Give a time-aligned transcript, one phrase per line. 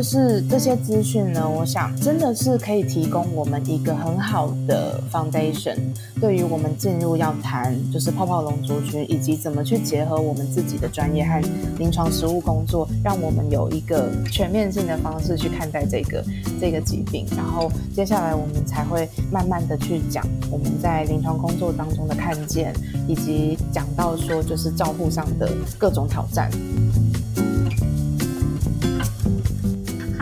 [0.00, 5.76] 就是这些资讯呢，我想真的是可以提供我们一个很好的 foundation，
[6.18, 11.38] 对于我们进入要谈就是泡泡龙族群，以及怎么去结合我们自己的专业和
[11.76, 16.24] 临床实务工作，让我们有一个全面性的方式去看待这个
[16.58, 17.26] 这个疾病。
[17.36, 22.72] 然后接下来我们才会慢慢的去讲我们在临床工作当中的看见，
[23.06, 26.50] 以及讲到说就是照护上的各种挑战。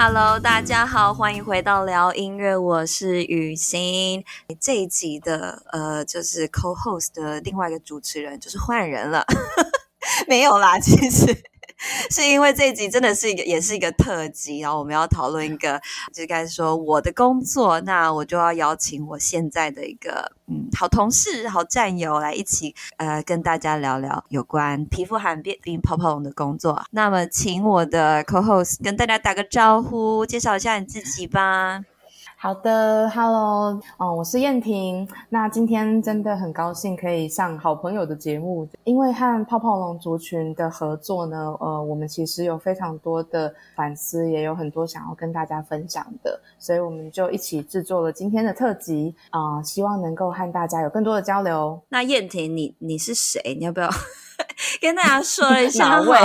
[0.00, 4.24] Hello，大家好，欢迎回到聊音乐，我是雨欣。
[4.60, 9.26] 这一集的呃，就是 co-host 的另外一个主持人就是换人了，
[10.28, 11.26] 没有啦，其实。
[12.10, 15.80] 是因为这一集真的是一个，也是一个特辑，然后我们要讨论一个，
[16.12, 26.84] 就是该说我的工作，那我就要邀请我现在的一个嗯好同事、好战友来一起呃跟大家聊聊有关皮肤罕病泡泡龙的工作。
[26.90, 31.84] 那么，请我的 co-host 跟大家打个招呼，介绍一下你自己吧。
[32.40, 35.08] 好的，Hello，哦，我是燕婷。
[35.28, 51.82] 那今天真的很高兴可以上好朋友的节目，因为和泡泡龙族群的合作呢，呃，我们其实有非常多的反思，也有很多想要跟大家分享的，所以我们就一起制作了今天的特辑啊，希望能够和大家有更多的交流。
[51.88, 53.56] 那燕婷，你你是谁？
[53.58, 53.90] 你要不要？
[54.80, 56.18] 跟大家说一下，哪位？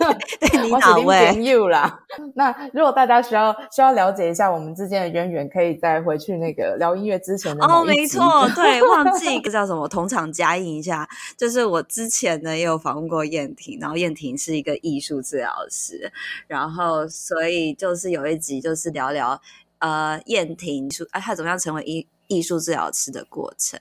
[0.40, 2.00] 对，你哪位？You 啦。
[2.34, 11.08] 那如果大家需要需要了解一下我们之间的渊源，可以再回去那个聊音乐之前的哦，没错，对，忘记一个叫什么，同场加映一下。
[11.36, 16.12] 就是我之前呢也有访问过燕婷，然后燕婷是一个艺术治疗师，
[16.46, 19.40] 然后所以就是有一集就是聊聊
[19.82, 22.06] 呃燕婷说，哎，他怎么样成为艺。
[22.28, 23.78] 艺术治疗师的过程。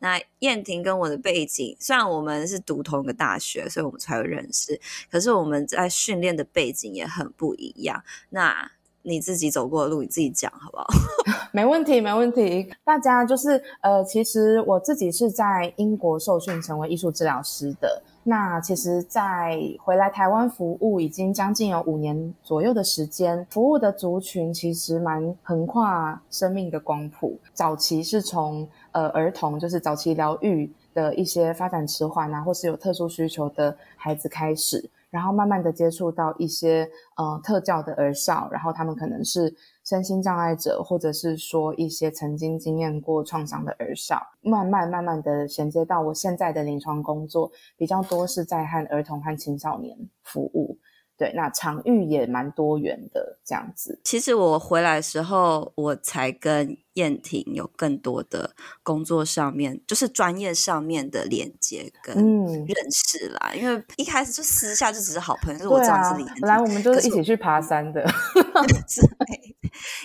[0.00, 4.78] 那燕婷跟我的背景，虽然我们是读同一个大学，所以我们才有认识，
[5.10, 8.04] 可是我们在训练的背景也很不一样。
[8.28, 10.86] 那你自己走过的路，你自己讲好不好？
[11.54, 12.68] 没问题，没问题。
[12.82, 18.02] 大家就是呃，其实我自己是在英国受训成为艺术治疗师的。
[18.24, 27.38] 那其实，在回来台湾服务已经将近有五年左右的时间，服务的族群其实蛮横跨生命的光谱。
[27.52, 34.84] 早期是从呃儿童，就是早期疗愈的一些发展迟缓啊，或是有特殊需求的孩子开始，
[35.14, 36.86] 然后慢慢的接触到一些
[37.16, 39.54] 呃特教的儿少，然后他们可能是。
[39.86, 50.78] 身心障碍者，或者是说一些曾经经验过创伤的儿少，慢慢慢慢的衔接到我现在的临床工作，比较多是在和儿童和青少年服务。
[51.16, 54.00] 对，那场域也蛮多元的这样子。
[54.04, 58.52] 其实我回来的时候，我才跟燕婷有更多的
[58.82, 63.52] 工作上面，就是专业上面的连接跟认识啦。
[63.52, 66.34] 嗯、因为一开始就私下就只是好朋友，就是我这样子里面。
[66.40, 68.02] 本来我们就是一起去爬山的，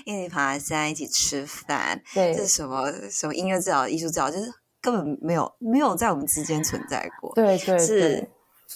[0.05, 1.99] 一起爬山，一起吃饭。
[2.13, 7.33] 对，这是什么什么音乐治疗、艺术治疗，就是根本没有没有在我们之间存在过。
[7.33, 7.79] 对对对。
[7.79, 8.29] 是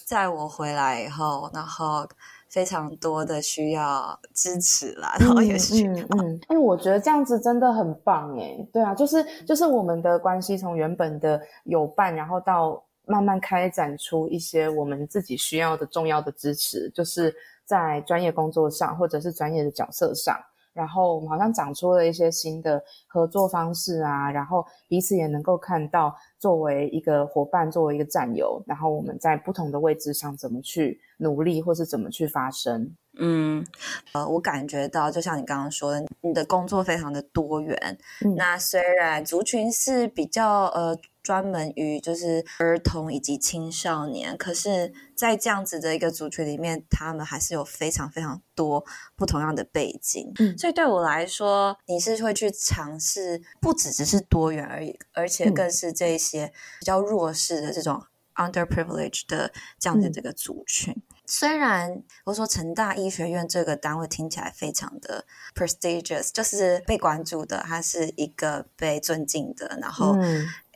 [0.06, 2.08] 在我回来以后，然后
[2.50, 5.94] 非常多的需要支持啦，然后也是需要。
[5.94, 8.58] 嗯，嗯，哎、嗯，我觉得这样子真的很棒哎。
[8.72, 17.34] 对啊，就是就是我们的关系从原本的友伴，然后到慢慢开展出一些我们自己需要的重要的支持，就是
[17.66, 20.38] 在专业工作上或者是专业的角色上。
[20.74, 32.94] 然后我们好像长出了一些新的合作方式啊，然后彼此也能够看到作为一个伙伴，作为一个战友，然后我们在不同的位置上怎么去努力，或是怎么去发声。
[33.20, 33.66] 嗯，
[34.14, 37.98] 呃，我感觉到就像你刚刚说的，你的工作非常的多元。
[38.26, 40.98] 嗯，那虽然族群是比较呃。
[41.24, 48.86] 专门于就是儿童以及青少年，可是，在这样子的一个族群里面，他们还是有非常非常多
[49.16, 50.34] 不同样的背景。
[50.40, 56.52] 嗯，所以对我来说，你是会去尝试，不只只是多元而已，而且更是这些
[56.82, 58.04] 比较弱势的这种
[58.36, 60.94] underprivileged 的这样的这个族群。
[60.94, 70.18] 嗯，虽然我说成大医学院这个单位听起来非常的 prestigious，就是被关注的，它是一个被尊敬的，然后。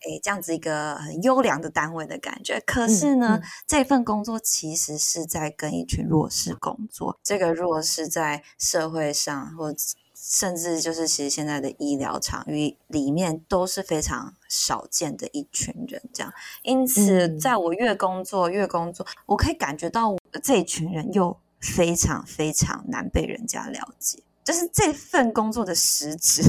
[0.08, 2.62] 嗯诶，这样子一个很优良的单位的感觉。
[2.66, 7.20] 可是呢，嗯嗯、这份工作其实是在跟一群弱势工作。
[7.22, 9.74] 这个弱势在社会上，或
[10.16, 16.02] 甚至就是其实现在的医疗场域里面都是非常少见的一群人。
[16.14, 16.34] 这样，
[16.64, 24.24] 因此在我越工作越工作，我可以感觉到这一群人又非常非常难被人家了解。
[24.48, 26.42] 就是这份工作的实质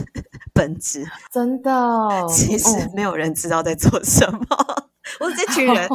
[0.54, 4.38] 本质， 真的， 其实没有人知道在做什么。
[4.50, 4.84] 哦、
[5.18, 5.88] 我这群人，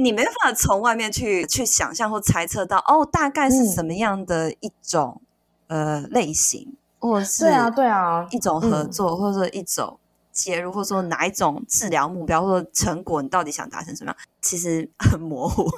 [0.00, 5.20] 你没办法从外面去去想象或猜测到，哦，大概是什么样的一种
[5.66, 9.98] 呃类型，或是对啊对啊一种合作，或者说一种
[10.30, 14.16] 介入，或者说哪一种治疗目标或者成果，你到底想达成什么样？
[14.40, 15.68] 其实很模糊。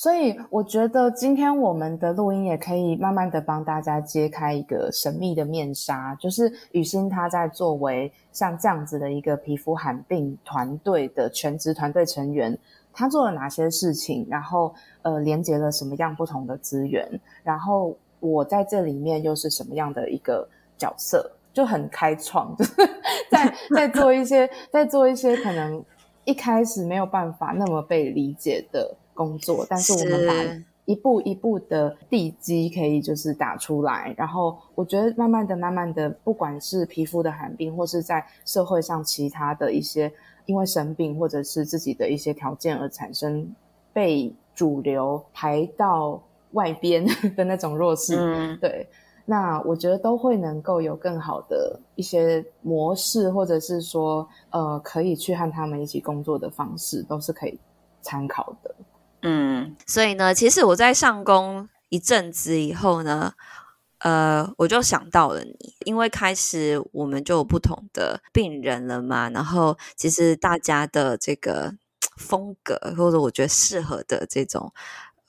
[0.00, 12.58] 所以我觉得今天我们的录音也可以慢慢的帮大家揭开一个神秘的面纱，就是雨欣她在作为像这样子的一个皮肤罕病团队的全职团队成员，
[12.94, 17.06] 她做了哪些事情，然后呃连接了什么样不同的资源，
[17.42, 20.48] 然后我在这里面又是什么样的一个
[20.78, 22.72] 角色，就很开创， 就是
[23.30, 25.84] 在 在做一些在做一些可能
[26.24, 28.96] 一开始没有办法那么被理解的。
[29.20, 30.32] 工作，但是我们把
[30.86, 40.10] 一步一步的地基可以就是打出来，然后我觉得慢慢的、慢慢的，不管是皮肤的寒病，或是在社会上其他的一些
[40.46, 43.54] 因为生病或者是自己的一些条件而产生
[43.92, 46.18] 被主流排到
[46.52, 47.04] 外边
[47.36, 48.88] 的那种弱势，嗯，对，
[49.26, 57.56] 那我觉得都会能够有更好的一些模式，或者是说呃可以去和他们一起工作的方式，都是可以
[58.00, 58.74] 参考的。
[59.22, 63.34] 嗯，所以呢，其实我在上工一阵子以后呢，
[63.98, 71.74] 呃，我就想到了你，因为开始我们就有不同的病人了嘛，然后其实大家的这个
[72.16, 74.72] 风格或者我觉得适合的这种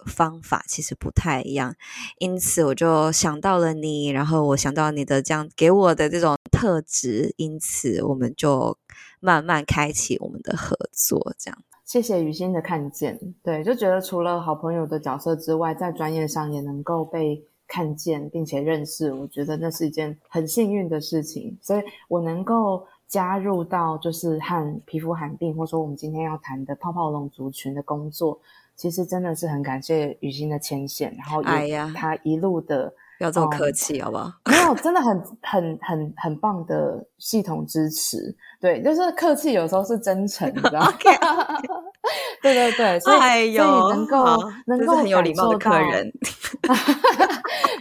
[0.06, 1.76] 方法其实不太一样，
[2.18, 8.78] 因此我就想到了你，然后我想到你的这样给我的这种特质，因此我们就
[9.20, 11.64] 慢慢开启我们的合作，这样。
[11.92, 21.58] 谢谢雨欣的看见，对，就觉得除了好朋友的角色之外，在专业上也能够被看见并且认识，我觉得那是一件很幸运的事情。
[21.62, 28.40] 所以我能够加入到就是和皮肤寒病，或者说我们今天要谈的泡泡龙族群的工作，
[28.78, 32.94] 其实真的是很感谢雨欣的牵线，然后也他一路的。
[33.22, 34.24] 哎不要这么客气，好不好？
[34.26, 38.36] 哦、 没有，真的很、很、很、很棒的系统支持。
[38.60, 40.92] 对，就是客气，有时候是真诚，你知道吗.
[42.42, 43.20] 对对对，所以、
[43.56, 46.12] 所以能够能够很有礼貌的客人。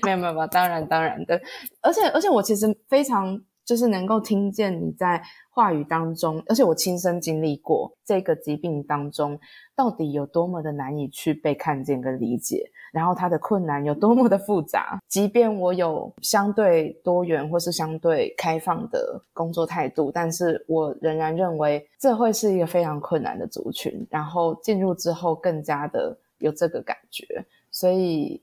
[0.02, 1.40] 没有没有没有，当然当然的，
[1.80, 9.38] 而且而且我其实非常就是能够听见你在话语当中，而且我亲身经历过这个疾病当中，
[9.74, 12.70] 到底有多么的难以去被看见跟理解。
[12.92, 24.06] 然后他的困难有多么的复杂，即便我有相对多元或是相对开放的工作态度，但是我仍然认为这会是一个非常困难的族群。
[24.10, 27.24] 然后进入之后更加的有这个感觉，
[27.70, 28.40] 所以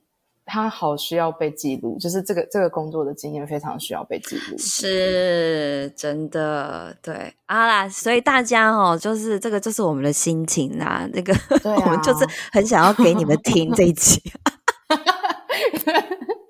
[0.48, 4.58] 他好需要被记录，就是这个这个工作的经验非常需要被记录。
[4.58, 14.22] 是真的，对啊啦，所以大家哦，就是这个就是我们的心情啦，那个、啊、 我们就是很想要给你们听这一集。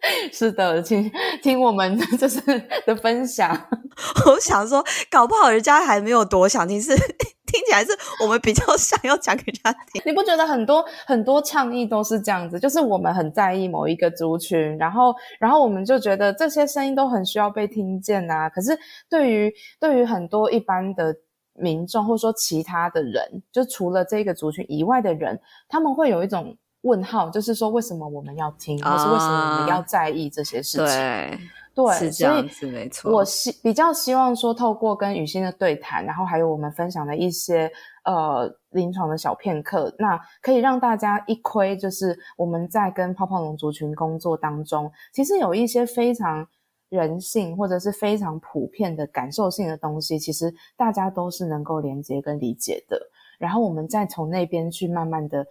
[0.31, 1.11] 是的，请
[1.41, 2.39] 听我们 就是
[2.85, 3.49] 的分享。
[4.25, 10.01] 我想说，搞不好人家还没有多想听，是听起来是我们比较想要讲给人家听。
[10.05, 12.59] 你不觉得很多很多倡议都是这样子？
[12.59, 18.49] 就是我们很在意某一个族群，然后然后我们就觉得这些声音都很需要被听见啊。
[18.49, 18.77] 可是
[19.09, 21.15] 对于对于很多一般的
[21.53, 26.55] 民众，或者说其他的人，就除了这个族群以外的人，他们会有一种。
[26.81, 30.85] 问号就是说，为什么我们要听，或是为什么我们要在意这些事情？
[30.85, 31.39] 对，
[31.73, 33.11] 对，是这样子，没错。
[33.11, 37.69] 我希比较希望说，透过跟雨欣的对谈，然后还有我们分享的一些
[38.05, 46.47] 呃临床的小片刻，那可以让大家一窥，就是我们在跟泡泡龙族群工作当中，其实有一些非常
[46.89, 52.99] 人性或者是非常普遍的感受性的东西，其实大家都是能够连接跟理解的。
[53.39, 55.45] 然后我们再从那边去慢慢的。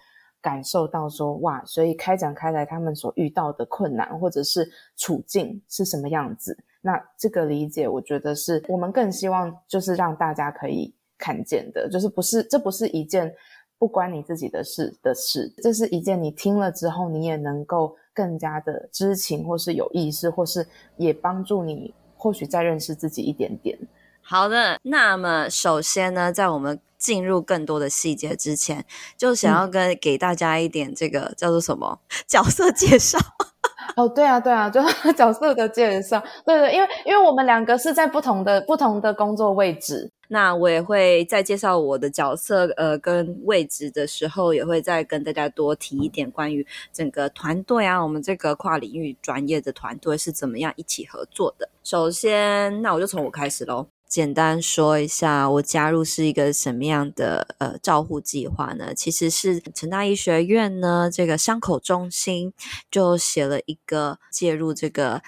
[0.47, 6.57] 感受到说哇，所以开展开来，他们所遇到的困难或者是处境是什么样子？
[6.81, 13.35] 那这个理解，我觉得是我们更希望就是让大家可以看见的，就是不是这不是一件
[13.77, 20.65] 不关你自己的事的事，这是一件你听了之后，你也能够更加的知情，或是有意识，或是
[20.97, 23.77] 也帮助你或许再认识自己一点点。
[24.23, 28.85] 好的，那么首先呢，在我们进入更多的细节之前，
[29.17, 33.19] 就想要跟给大家一点这个、嗯、叫做什么角色介绍。
[33.97, 36.23] 哦，对啊，对啊，就是 角色的介绍。
[36.45, 51.69] 对对，因为因为我们两个是在不同的不同的工作位置，那我也会在介绍我的角色呃跟位置的时候，也会再跟大家多提一点关于整个团队啊，我们这个跨领域专业的团队是怎么样一起合作的。
[51.83, 53.87] 首先，那我就从我开始喽。
[54.17, 58.95] 简单说一下，我加入是一个什么样的呃照护计划呢？
[58.95, 62.55] 其实是成大医学院呢这个伤口中心
[62.91, 65.21] 就写了一个介入这个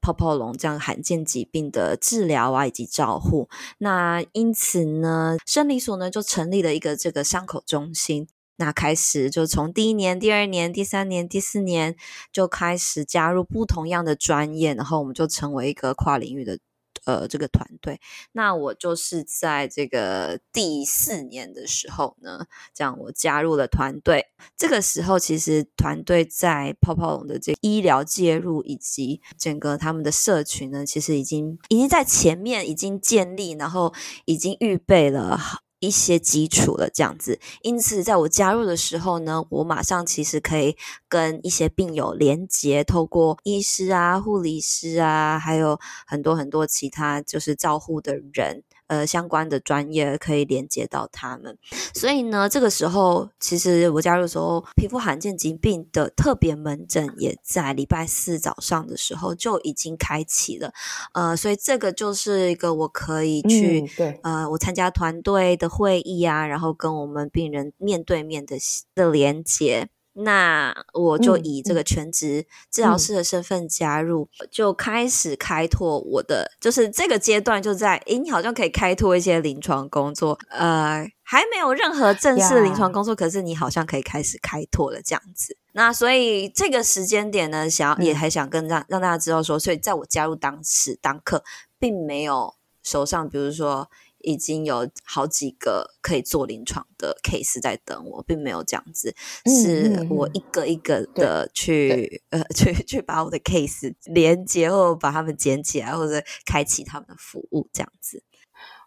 [0.00, 3.48] 泡泡龙这样罕见疾病的治疗啊，以及照护。
[3.78, 8.28] 那因此呢，生理所呢就成立了一个这个伤口中心。
[8.58, 11.96] 那开始就从第一年、第二年、第三年、第四年
[12.32, 16.60] 就开始加入不同样的专业，然后我们就成为一个跨领域的。
[17.08, 17.98] 呃，这个团队，
[18.32, 24.26] 那我就是在这个第四年的时候呢，这样我加入了团队。
[24.58, 33.94] 这个时候，其实团队在泡泡龙的这个医疗介入以及整个他们的社群呢，其实已经已经在前面已经建立，然后
[34.26, 35.40] 已经预备了。
[35.80, 40.76] 一些基础了，这样子，因此在我加入的时候呢，我马上其实可以
[41.08, 48.62] 跟一些病友连接，透过医师啊、护理师啊，还有很多很多其他就是照护的人。
[48.88, 51.56] 呃，相关的专业可以连接到他们，
[51.94, 60.72] 所以呢，这个时候其实我加入的时候，皮肤罕见疾病的特别门诊也在礼拜四早上的时候就已经开启了。
[61.12, 68.56] 呃，所以这个就是一个我可以去，嗯、对，呃，我参加团队的会议啊，然后跟我们病人面对面的
[68.94, 69.88] 的连接。
[70.20, 85.56] 那我就以这个全职治疗师的身份加入，嗯嗯、就开始开拓我的，就是这个阶段就在，诶，你好像可以开拓一些临床工作，呃，还没有任何正式的临床工作.可是你好像可以开始开拓了这样子。
[85.72, 91.44] 那所以这个时间点呢，想要、嗯、也还想跟让让大家知道说，所以在我加入当时当刻，
[91.78, 93.88] 并没有手上，比如说。
[94.20, 108.22] 已经有好几个可以做临床的 case 在等我，并没有这样子，嗯、是我一个一个的去呃去去把我的 case 连接，或把他们捡起来，或者开启他们的服务这样子。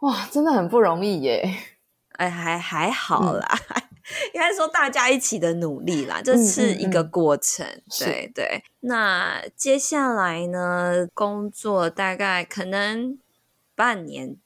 [0.02, 1.58] 哇，真的很不容易耶！
[2.14, 3.84] 哎，还还好啦，嗯、
[4.36, 7.66] 应该说大家一起的努力啦，这是一个过程。
[8.00, 13.18] 对对，那接下来呢，工作大概可能
[13.76, 14.38] 半年。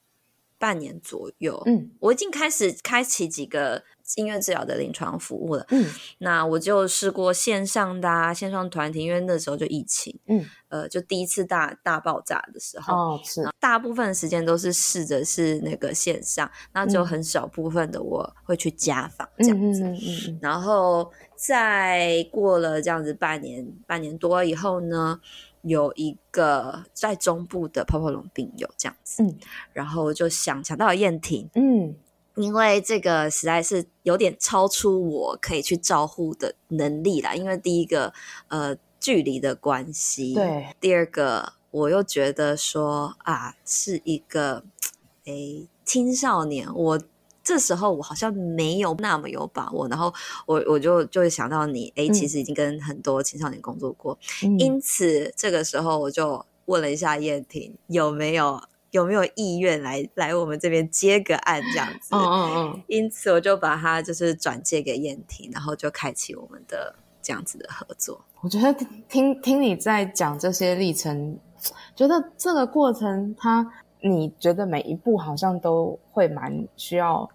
[0.58, 3.82] 半年左右，嗯，我已经开始开启几个
[4.16, 5.86] 音乐治疗的临床服务了，嗯，
[6.18, 19.98] 那我就试过线上的啊，线上团体，因为那时候就疫情，嗯，呃，就第一次大大爆炸的时候，哦，是，大部分的时间都是试着是那个线上，那就很少部分的我会去家访这样子，嗯嗯嗯
[20.28, 25.20] 嗯，然后再过了这样子半年半年多以后呢。
[25.66, 29.36] 有一个在中部的泡泡龙病友这样子，嗯，
[29.72, 31.96] 然后就想想到了燕婷，嗯，
[32.36, 37.34] 因为这个实在是有点超出我可以去照顾的能力啦。
[37.34, 38.14] 因为第一个，
[38.46, 44.62] 呃，距离的关系，对；第二个，我又觉得说啊，是一个
[45.24, 47.00] 诶青少年，我。
[47.46, 50.12] 这时候我好像没有那么有把握，然后
[50.46, 58.60] 我我就就会想到你，哎，其实已经跟很多青少年工作过，嗯、因此这个时候我就问了一下燕婷有没有
[58.90, 68.20] 有没有意愿来来我们这边接个案这样子，嗯嗯嗯，因此我就把它就是转借给燕婷，然后就开启我们的这样子的合作。
[68.40, 68.74] 我觉得
[69.08, 71.38] 听听你在讲这些历程，
[71.94, 77.30] 觉得这个过程它，你觉得每一步好像都会蛮需要。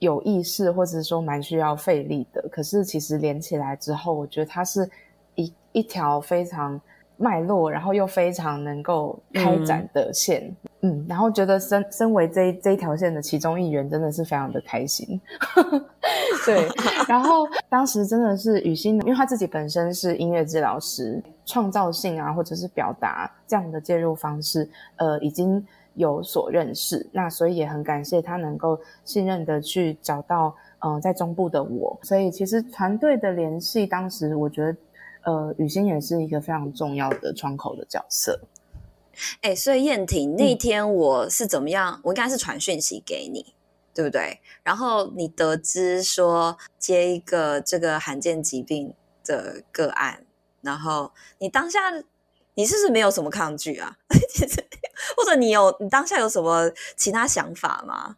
[0.00, 4.90] 有意识，或者说蛮需要费力的，可是其实连起来之后，我觉得它是
[5.34, 6.80] 一一条非常
[7.16, 15.20] 脉络，然后又非常能够开展的线，嗯，嗯，然后觉得身身为这这一条线的其中一员，真的是非常的开心。
[16.46, 16.66] 对，
[17.06, 25.64] 然后当时真的是雨欣，因为他自己本身是音乐治疗师，创造性啊，或者是表达这样的介入方式，呃，已经。
[26.00, 31.96] 有所认识，那所以也很感谢他能够信任的去找到，嗯、呃，在中部的我。
[32.02, 34.76] 所以其实团队的联系，当时我觉得，
[35.22, 38.40] 呃，雨欣也是一个非常重要的窗口的角色。
[39.42, 41.94] 哎、欸，所以燕婷那天我是怎么样？
[41.94, 43.54] 嗯、我应该是传讯息给你，
[43.94, 44.40] 对不对？
[44.64, 48.92] 然后你得知说接一个这个罕见疾病
[49.24, 50.24] 的个案，
[50.62, 51.78] 然后你当下。
[52.54, 53.96] 你是不是没有什么抗拒啊？
[55.16, 58.16] 或者你有你当下有什么其他想法吗？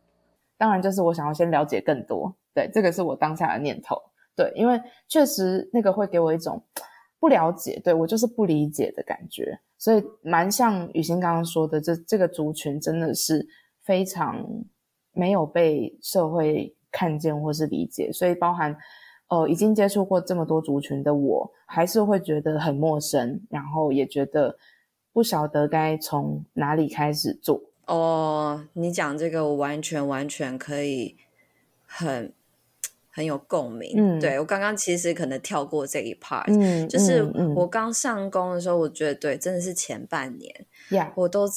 [0.59, 2.35] 当然，就是我想要先了解更多。
[2.55, 3.97] 对，这个是我当下的念头。
[4.37, 6.62] 对，因为确实那个会给我一种
[7.19, 9.59] 不了解，对，我就是不理解的感觉。
[9.79, 13.47] 所以蛮像雨欣刚刚说的，这这个族群真的是
[13.83, 14.47] 非常
[15.12, 18.77] 没有被社会看见或是理解，所以包含。
[19.29, 24.55] 哦，已经接触过这么多族群的我，还是会觉得很陌生，然后也觉得
[25.12, 27.62] 不晓得该从哪里开始做。
[27.87, 31.16] 哦，你讲这个，我完全完全可以
[31.87, 32.33] 很
[33.11, 33.95] 很有共鸣。
[33.97, 37.23] 嗯，对，我刚刚其实可能跳过这一 part，嗯，就是
[37.57, 40.66] 我刚上工的时候，我觉得对，真的是前半年.
[41.16, 41.49] 我都。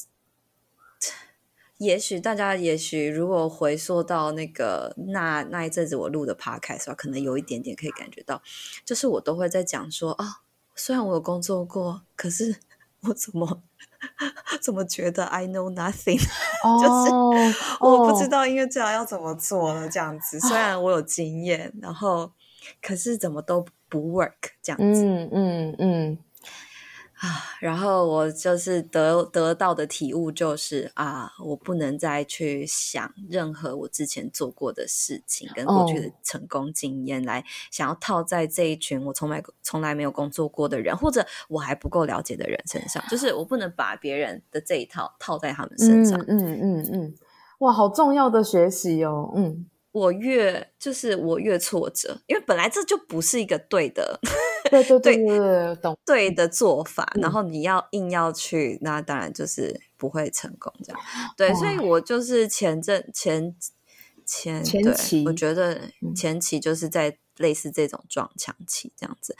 [1.77, 8.41] 也许大家，也许如果回溯到那个那那一阵子我录的 podcast 的话，可能有一点点可以感觉到，
[8.85, 10.29] 就是我都会在讲说啊、哦，
[10.73, 12.55] 虽然我有工作过，可是
[13.07, 13.63] 我 怎么
[14.61, 16.19] 怎么觉得 I know nothing，
[16.63, 20.37] oh, 就是我不知道音乐治疗要怎么做了这样子。
[20.39, 20.49] Oh.
[20.49, 22.31] 虽然我有经验，然后
[22.81, 25.03] 可是怎么都不 work 这样子。
[25.05, 26.17] 嗯嗯嗯。
[27.17, 46.19] 啊，然后我就是得得到的体悟就是啊，我不能再去想任何我之前做过的事情跟过去的成功经验来想要套在这一群我从来从来没有工作过的人或者我还不够了解的人身上，就是我不能把别人的这一套套在他们身上。
[46.27, 47.15] 嗯嗯嗯嗯，
[47.59, 49.31] 哇，好重要的学习哦。
[49.35, 54.19] 嗯，我越就是我越挫折，因为本来这就不是一个对的。
[54.69, 61.01] 对对对对对，懂对的做法，然后你要硬要去，那当然就是不会成功这样。
[61.37, 63.55] 对，所以我就是前阵前
[64.25, 65.81] 前前期，我觉得
[66.15, 69.35] 前期就是在类似这种撞墙期这样子。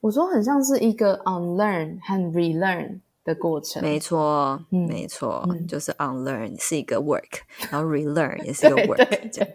[0.00, 9.50] 我说很像是一个 unlearn 和 relearn 的过程，没错，没错，就是 unlearn 是一个 work，然后 relearn 也是一个 work，这样。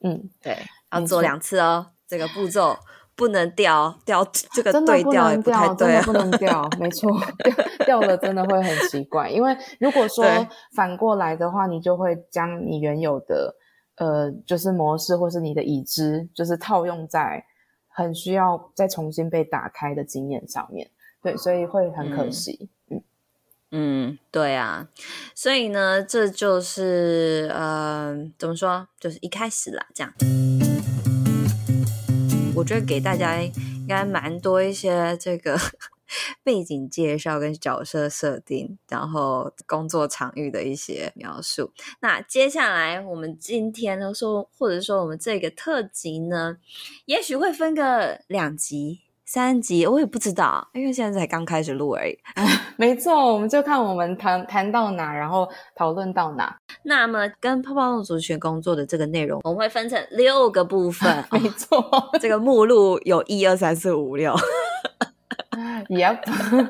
[0.00, 0.56] 嗯，对，
[0.90, 2.78] 要做两次哦，这个步骤。
[3.20, 7.10] 不能掉掉，这个对调也不太对，真的不能掉， 没错，
[7.44, 9.28] 掉 掉了真的会很奇怪。
[9.28, 10.24] 因为如果说
[10.74, 13.54] 反过来的话，你就会将你原有的
[13.96, 17.44] 呃，就是模式或是你的已知，就是套用在
[17.88, 20.90] 很需要再重新被打开的经验上面。
[21.22, 22.70] 对，所以会很可惜。
[22.88, 23.02] 嗯
[23.72, 24.88] 嗯，对啊，
[25.34, 30.12] 所以呢，这就是呃，怎么说，就是一开始啦，这样。
[32.60, 35.58] 我觉得给大家应该蛮多一些这个
[36.44, 41.72] 背景介绍跟角色设定，然后工作场域的一些描述。
[42.02, 46.58] 那接下来我们今天呢说，或者说我们这个特辑呢，
[47.06, 49.00] 也许会分个两集。
[49.32, 52.18] 三集我也不知道，因为现在才刚开始录而已。
[52.76, 56.58] 没错，我们就看我们谈谈到哪，然后讨论到哪。
[56.82, 61.24] 那么跟泡泡龙族群工作的这个内容，我们会分成六个部分。
[61.30, 64.34] 没错，哦、这个目录有一二三四五六。
[65.88, 66.24] Yep。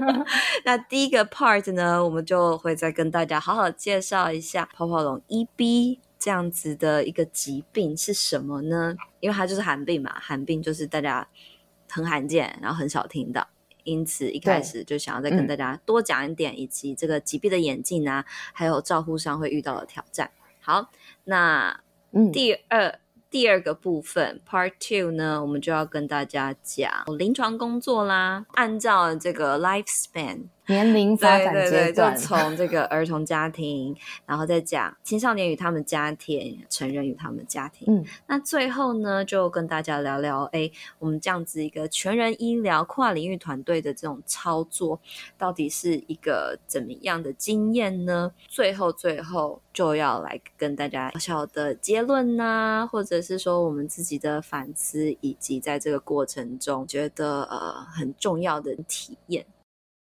[0.66, 8.94] 那第一个 part 呢，我们就会再跟大家好好介绍一下泡泡龙 EB 这样子的一个疾病是什么呢？
[9.20, 11.27] 因为它就是寒病嘛，寒病就是大家。
[11.90, 13.46] 很罕见，然后很少听到，
[13.85, 20.31] 因此一开始就想要再跟大家多讲一点，以及这个疾病的眼镜啊，还有照护上会遇到的挑战。
[20.61, 20.90] 好，
[21.24, 21.81] 那
[22.33, 23.00] 第二、嗯、
[23.31, 30.48] 第二个部分 Part Two 呢，我们就要跟大家讲临床工作啦，按照这个 Lifespan。
[30.70, 37.92] 年龄发展阶段，对对对，就从这个儿童家庭，然后再讲青少年与他们家庭，成人与他们家庭。
[37.92, 45.00] 嗯，那最后呢，就跟大家聊聊，哎，我们这样子一个全人医疗跨领域团队的这种操作，
[45.37, 48.33] 到底是一个怎么样的经验呢？
[48.46, 59.44] 最后，最后就要来跟大家小小的结论呐、啊，或者是说我们自己的反思，以及在这个过程中觉得呃很重要的体验。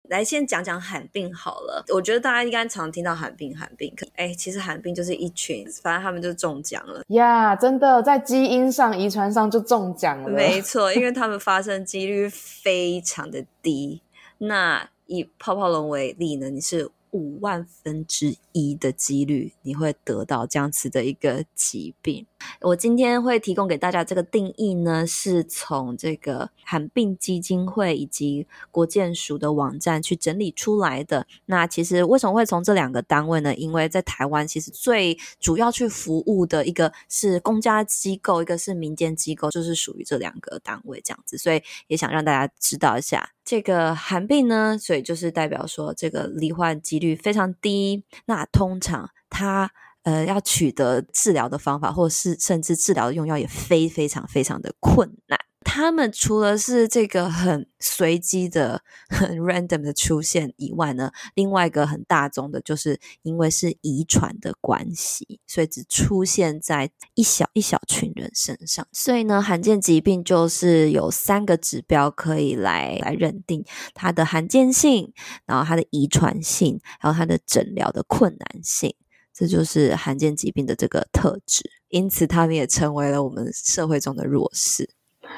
[0.09, 1.85] 来，先讲讲罕病好了。
[1.95, 3.95] 我觉得大家应该常听到罕病，罕病。
[4.15, 7.03] 哎，其实罕病就是一群，反正他们就中奖了。
[7.09, 10.29] 呀，yeah, 真的在基因上、遗传上就中奖了。
[10.31, 14.01] 没 错，因为他们发生几率非常的低。
[14.39, 16.91] 那以泡泡龙为例呢，你是。
[17.13, 22.27] 五万分之一的几率，你会得到这样子的一个疾病。
[22.61, 31.27] 我今天会提供给大家这个定义呢，是从这个罕病基金会以及国健署的网站去整理出来的。
[31.47, 33.55] 那其实为什么会从这两个单位呢？
[33.55, 41.37] 因为在台湾，其实最主要去服务的一个是公家机构，一个是民间机构，就是属于这两个单位这样子。
[41.37, 43.31] 所以也想让大家知道一下。
[43.45, 48.03] 这个罕病呢，所以就是代表说这个罹患几率非常低。
[48.25, 49.71] 那通常它
[50.07, 55.37] 呃要取得治疗的方法，或是甚至治疗的用药也非非常非常的困难。
[55.69, 68.87] 他们除了是这个很随机的、很 random 的出现以外呢，另外一个很大宗的就是因为是遗传的关系，所以只出现在一小一小群人身上。
[68.93, 75.13] 所以呢，罕见疾病就是有三个指标可以来来认定它的罕见性，
[75.45, 78.95] 然后它的遗传性，还有它的诊疗的困难性。
[79.37, 84.89] 这就是罕见疾病的这个特质，因此他们也成为了我们社会中的弱势，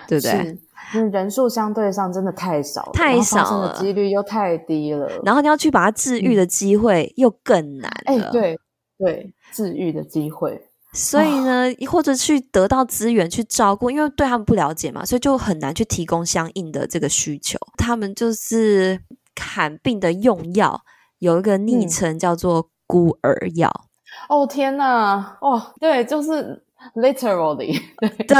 [0.06, 0.56] 对不对？
[0.92, 8.28] 是，人数相对上真的太少了，太少了，几率又太低了，然后你要去把它治愈的机会又更难了。
[8.28, 8.58] 哎，对
[8.96, 10.62] 对，治愈的机会。
[10.94, 17.58] 所以呢，或者去得到资源去照顾，因为对他们不了解嘛，所以就很难去提供相应的这个需求。
[17.76, 18.98] 他们就是
[19.38, 20.80] 罕病的用药，
[21.18, 23.68] 有一个昵称叫做孤儿药。
[23.68, 23.87] 嗯、
[24.28, 27.80] 哦天哪，哦对，就是 literally
[28.26, 28.36] 对。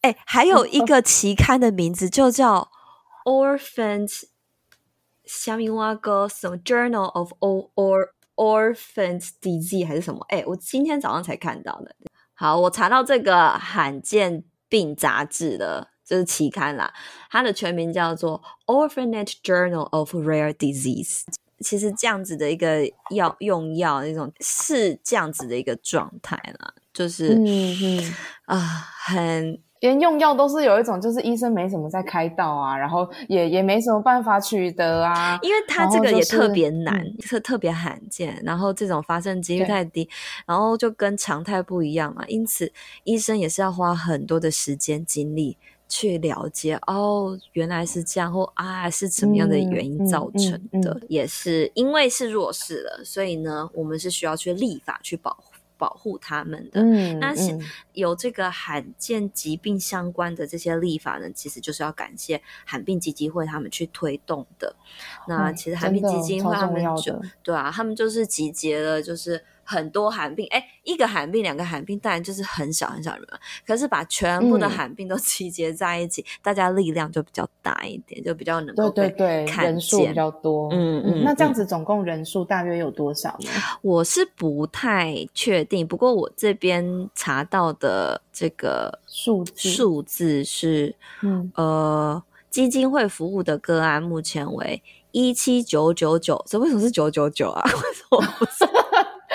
[0.00, 2.68] 哎、欸，还有一个期刊的名字就叫
[3.24, 4.24] Orphans
[5.24, 8.08] 下面挖个什么 Journal of All Or。
[8.36, 10.18] Orphans Disease 还是什么？
[10.28, 11.94] 哎，我今天早上才看到的。
[12.34, 16.92] 好，我查到这个罕见病杂志的，就是期刊啦。
[17.30, 21.22] 它的全名叫做 Orphanet Journal of Rare Disease。
[21.60, 27.44] 其实这样子的一个药用药那种是这样子的一个状态啦，就是嗯
[27.82, 28.14] 嗯
[28.46, 28.58] 啊，
[29.06, 29.58] 很。
[29.80, 40.08] 连用药都是有一种，就是医生没什么在开道啊，然后也也没什么办法取得啊，因为他这个也特别难，特、嗯、特别罕见，然后这种发生几率太低，
[40.46, 45.58] 然后就跟常态不一样嘛，因此医生也是要花很多的时间精力
[45.94, 55.52] 去了解，哦，原来是这样，或啊是什么样的原因造成的，嗯嗯嗯嗯、也是因为是弱势了，所以呢，我们是需要去立法去保护。
[55.76, 57.58] 保护他们的，嗯，那是
[57.94, 64.74] 有这个罕见疾病相关的这些立法呢，其实就是要感谢罕病基金会他们去推动的。
[65.26, 69.44] 那其实罕病基金会他们就对啊，他们就是集结了，就是。
[69.64, 73.38] 很多寒病，哎，一个寒病，两个寒病，当然就是很小很小人嘛。
[73.66, 78.90] 可是把全部的寒病都集结在一起，嗯、大家力量就比较大一点，就比较能够。
[78.90, 80.68] 对对对，人数比较多。
[80.72, 81.24] 嗯嗯，嗯。
[81.24, 83.50] 那这样子总共人数大约有多少呢？
[83.82, 96.44] 我是不太确定，不过我这边查到的这个数字数字是，嗯呃，基金会服务的个案目前为一七九九九。
[96.46, 97.62] 这为什么是九九九啊？
[97.66, 98.64] 为什么不是？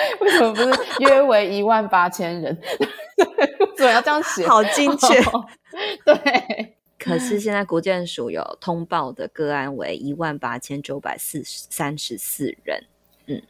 [0.20, 2.56] 为什么不是约为一万八千人？
[3.18, 4.46] 为什么要这样写？
[4.46, 5.22] 好精确。
[5.30, 5.44] Oh,
[6.04, 6.76] 对。
[6.98, 12.84] 可是现在国健署有通报的个案为一万八千九百四十三十四人。
[13.24, 13.42] 嗯，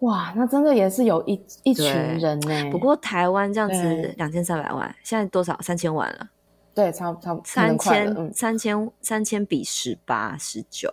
[0.00, 2.68] 哇，那真的也是有一一群人呢。
[2.72, 5.56] 不过台湾这样子两千三百万，现在多少？
[5.60, 6.28] 三千万了。
[6.74, 10.92] 对，差不多三千三千三千比十八十九，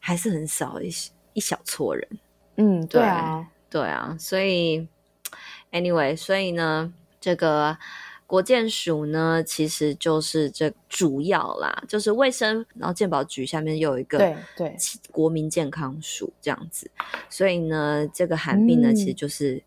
[0.00, 0.90] 还是很少一
[1.34, 2.08] 一小撮人。
[2.56, 4.86] 嗯，对啊，对啊，所以
[5.72, 7.76] ，anyway，所以呢，这个
[8.26, 14.76] 国健署呢，其实就是这主要啦，就是卫生，然后健保局下面又有一个对对
[15.10, 16.88] 国民健康署这样子，
[17.28, 19.60] 所以呢，这个寒病呢，嗯，其实就是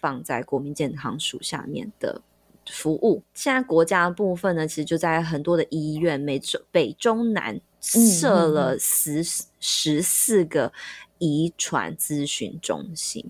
[0.00, 2.22] 放在国民健康署下面的
[2.70, 3.22] 服务。
[3.34, 9.22] 现在国家的部分呢，其实就在很多的医院，美中北中南设了十
[9.60, 10.72] 十四个。
[11.20, 13.24] 遗传咨询中心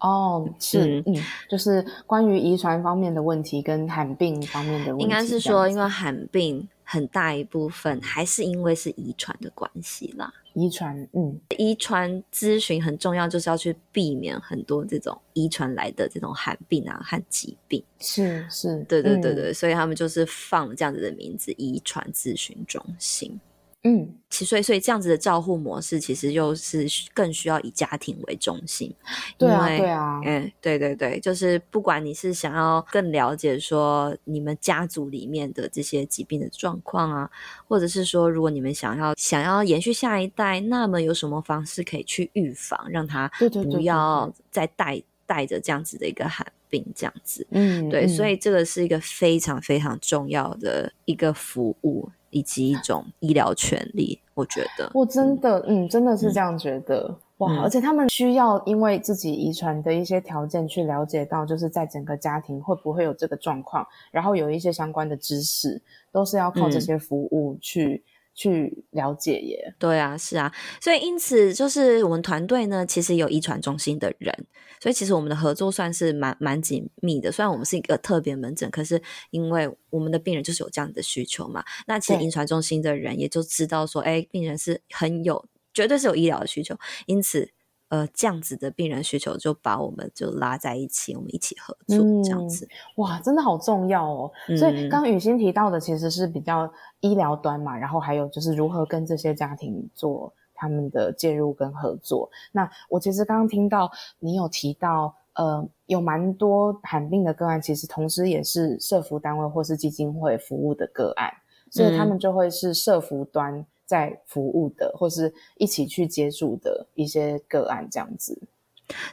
[0.00, 10.32] 哦，是嗯，嗯，就是关于遗传方面的问题跟罕病方面的问题，应该是说，因为罕病很大一部分还是因为是遗传的关系啦。
[10.54, 17.82] 遗传，嗯，遗传咨询很重要，就是要去避免很多这种遗传来的这种罕病啊和疾病。
[17.98, 23.38] 是是，对对对对，嗯，所以他们就是放了这样子的名字——遗传咨询中心。
[23.86, 28.90] 嗯，其所以所以这样子的照护模式，其实又是更需要以家庭为中心。
[29.36, 37.30] 对啊，对啊，嗯，对对对，就是不管你是想要更了解说你们家族里面的这些疾病的状况啊，
[37.68, 43.30] 或者是说如果你们想要想要延续下一代，那么有什么方式可以去预防，让他
[43.70, 47.46] 不要再带带着这样子的一个寒病这样子。
[47.50, 52.10] 嗯，对，所以这个是一个非常非常重要的一个服务。
[52.34, 57.62] 以及一种医疗权利，我觉得我真的，嗯，嗯，真的是这样觉得，嗯、哇！
[57.62, 68.02] 而且他们需要因为自己遗传的一些条件去了解到，就是在整个家庭会不会有这个状况，然后有一些相关的知识，都是要靠这些服务去。
[68.34, 74.34] 嗯去了解耶，对啊，是啊，所以因此就是我们团队呢，其实有遗传中心的人，
[74.80, 77.30] 所以其实我们的合作算是蛮蛮紧密的。
[77.30, 87.52] 虽然我们是一个特别门诊，可是因为我们的病人就是有这样的需求嘛，那其实遗传中心的人也就知道说，哎，病人是很有，绝对是有医疗的需求，因此。
[87.94, 92.64] 呃，这样子的病人需求就把我们就拉在一起，我们一起合作，这样子。
[92.64, 94.32] 嗯、哇，真的好重要哦。
[94.48, 102.28] 嗯、所以刚刚雨欣提到的其实是比较医疗端嘛，然后还有就是如何跟这些家庭做他们的介入跟合作。
[102.50, 111.32] 那我其实刚刚听到你有提到，呃，有蛮多罕病的个案，其实同时也是社服单位或是基金会服务的个案，
[111.70, 118.40] 所以他们就会是社服端在服务的，或是一起去接触的一些个案这样子。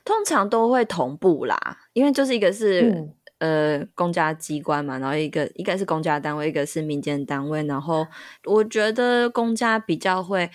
[0.04, 3.14] 通常都会同步啦，因为就是一个是、嗯。
[3.42, 7.64] 呃，公家机关嘛，然后一个一个是公家单位，一个是民间单位。
[7.64, 8.06] 然后
[8.46, 10.48] 我觉得公家比较会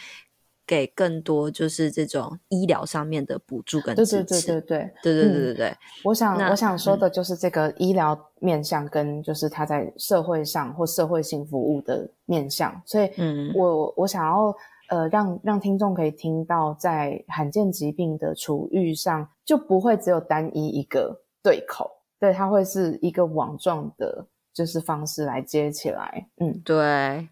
[0.67, 4.13] 给更多，就是这种医疗上面的补助跟支持。
[4.17, 5.69] 对对对对对对对对对对。
[5.69, 12.83] 嗯、我想我想说的就是这个医疗面向跟就是他在社会上或社会性服务的面向。
[12.85, 14.53] 所以，嗯，我我想要
[14.89, 21.91] 呃让让听众可以听到，在罕见疾病的处遇上，就不会只有单一一个对口。
[22.19, 26.27] 对，它会是一个网状的，就是方式来接起来。
[26.41, 27.29] 嗯，对。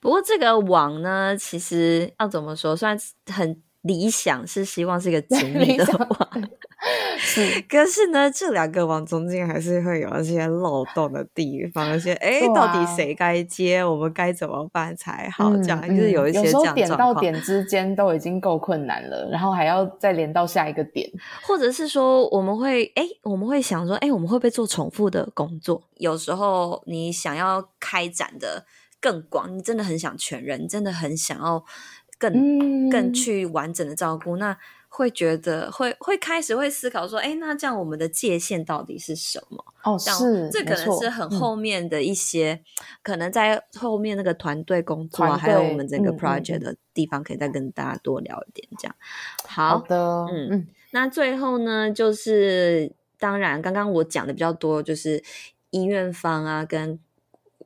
[0.00, 6.48] 不过这个网呢，其实要怎么说，算是很理想，是希望是一个紧密的网。
[7.16, 15.56] 是，可是呢，这两个网中间还是会有一些漏洞的地方，一些哎，到底谁该接，我们该怎么办才好？
[15.58, 21.08] 这样、嗯、就是有一些这样点到点之间都已经够困难了，然后还要再连到下一个点，
[21.46, 25.80] 或者是说我们会哎，我们会想说，哎，我们会不会做重复的工作？
[25.98, 28.64] 有时候你想要开展的
[29.02, 31.62] 更广，你真的很想全人，你真的很想要
[32.16, 34.56] 更、嗯、更去完整的照顾那。
[34.94, 39.64] 会觉得会会开始会思考说，哎，那这样我们的界限到底是什么？
[39.84, 42.62] 哦，是，这可能是很后面的一些，嗯、
[43.02, 48.68] 可能在后面那个团队工作，还有我们整个 project 的地方，可以再跟大家多聊一点。
[48.78, 48.94] 这样，
[49.48, 49.96] 好，好的，
[50.30, 50.68] 嗯嗯。
[50.90, 55.24] 那最后呢，就是当然，刚刚我讲的比较多，就是
[55.70, 57.00] 医院方啊，跟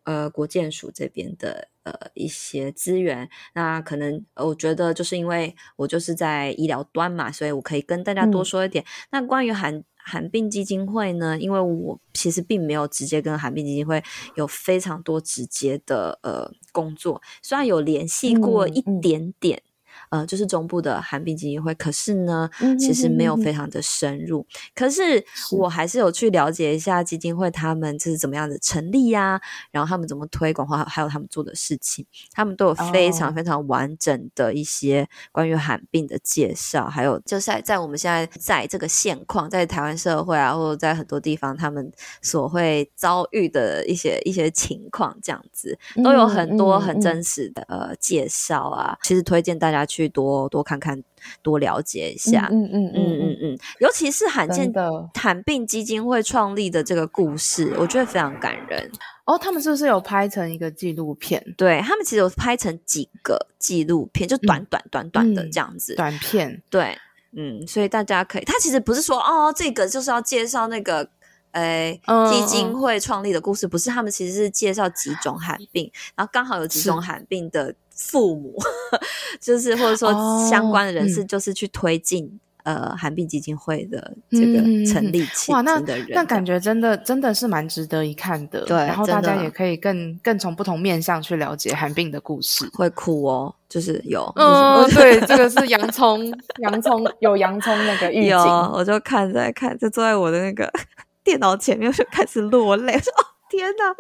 [0.06, 1.68] 呃国建署这边的。
[1.86, 8.82] 呃，一些资源，那可能我觉得就是因为我就是在医疗端嘛，所以我可以跟大家多说一点。
[8.82, 14.02] 嗯、那关于韩罕病基金会呢，因为我其实并没有直接跟罕病基金会
[14.34, 19.58] 有非常多直接的呃工作，虽然有联系过一点点。
[19.58, 19.75] 嗯嗯
[20.10, 24.40] 呃，就是中部的寒病基金会，可是呢，其实没有非常的深入。
[24.40, 29.40] 嗯、可是我还是有去了解一下基金会他们这是怎么样的成立呀、啊，
[29.72, 41.90] 然后他们怎么推广，或还有他们做的事情，他们都有非常非常完整的一些关于寒病的介绍，哦、还有就是在在我们现在在这个现况，在台湾社会啊，或者在很多地方，他们
[42.22, 48.96] 所会遭遇的一些一些情况，这样子都有很多很真实的、嗯嗯、呃介绍啊。
[49.02, 49.95] 其实推荐大家去。
[49.96, 51.02] 去多多看看，
[51.40, 58.90] 多了解一下，嗯嗯嗯嗯嗯嗯，尤其是罕见的罕病基金会创立的这个故事，我觉得非常感人。
[59.24, 61.42] 哦，他们是不是有拍成一个纪录片？
[61.56, 66.62] 对，他们其实有拍成几个纪录片，就短短短短的这样子，嗯、短片。
[66.68, 66.98] 对，
[67.32, 71.09] 嗯，所以大家可以，他其实不是说哦，这个就是要介绍那个。
[71.52, 71.98] 哎，
[72.30, 78.54] 基金会创立的故事，不是他们其实是介绍几种罕病，然后刚好有几种罕病的父母，
[79.40, 80.12] 就是或者说
[80.48, 85.54] 相关的人士，就是去推进、哦嗯、呃韩病基金会的这个成立起的人。
[85.54, 85.80] 哇，那
[86.11, 88.64] 那感觉真的真的是蛮值得一看的。
[88.64, 92.68] 对，然后大家也可以更更从不同面向去了解韩病的故事。
[92.74, 98.42] 会哭哦，就是有，嗯，对， 这个是洋葱，洋葱有洋葱那个预警，有，
[98.74, 100.70] 我就看在看，就坐在我的那个。
[101.26, 103.92] 电脑前面就开始落泪，说：“哦，天哪，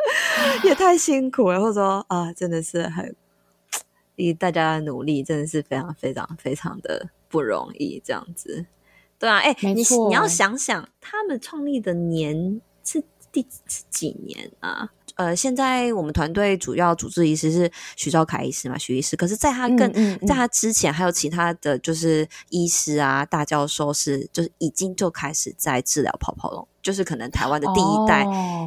[0.62, 3.16] 也太辛苦了。”或者说：“啊，真的是很，
[4.16, 8.66] 以大家的努力，真的是非常非常非常的不容易。”这样子，
[9.18, 14.92] 对啊，哎、欸，你你要想想，他们创立的年是第是几年啊？
[15.16, 19.16] 呃，现在我们团队主要主治医师是许兆凯医师嘛，许医师。
[19.16, 28.26] 可是，在他更、嗯嗯、在他之前，还有其他的就是医师啊，大教授是就是已经就开始在治疗泡泡龙，就是可能台湾的第一代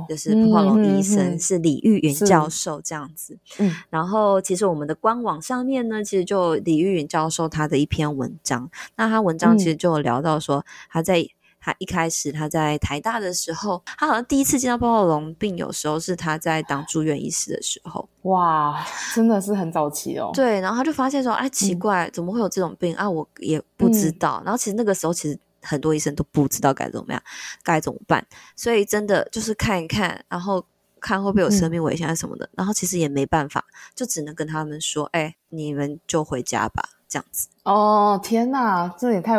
[0.09, 3.37] 就是泡泡龙医生、哦、是李玉云教授这样子。
[3.59, 11.27] 嗯，然后其实我们的官网上面呢，其实就李玉云教授他的一篇文章，那他文章其实就有聊到说他在。
[11.59, 18.07] 他一开始他在台大的时候，他好像第一次见到泡泡龙病，有时候是他在当住院医师的时候。
[18.23, 20.31] 哇，真的是很早期哦。
[20.33, 23.09] 对，然后他就发现说，哎，奇怪，嗯、怎么会有这种病啊？
[23.09, 24.41] 我也不知道。
[24.41, 27.21] 嗯、然后其实那个时候，其实很多医生都不知道该怎么样，
[27.63, 28.25] 该怎么办。
[28.55, 30.65] 所以真的就是看一看，然后
[30.99, 32.45] 看会不会有生命危险啊什么的。
[32.45, 36.89] 嗯、然后其实也没办法，就只能跟他们说，哎，你们就回家吧。
[37.11, 39.35] 这样子哦，天哪，这也太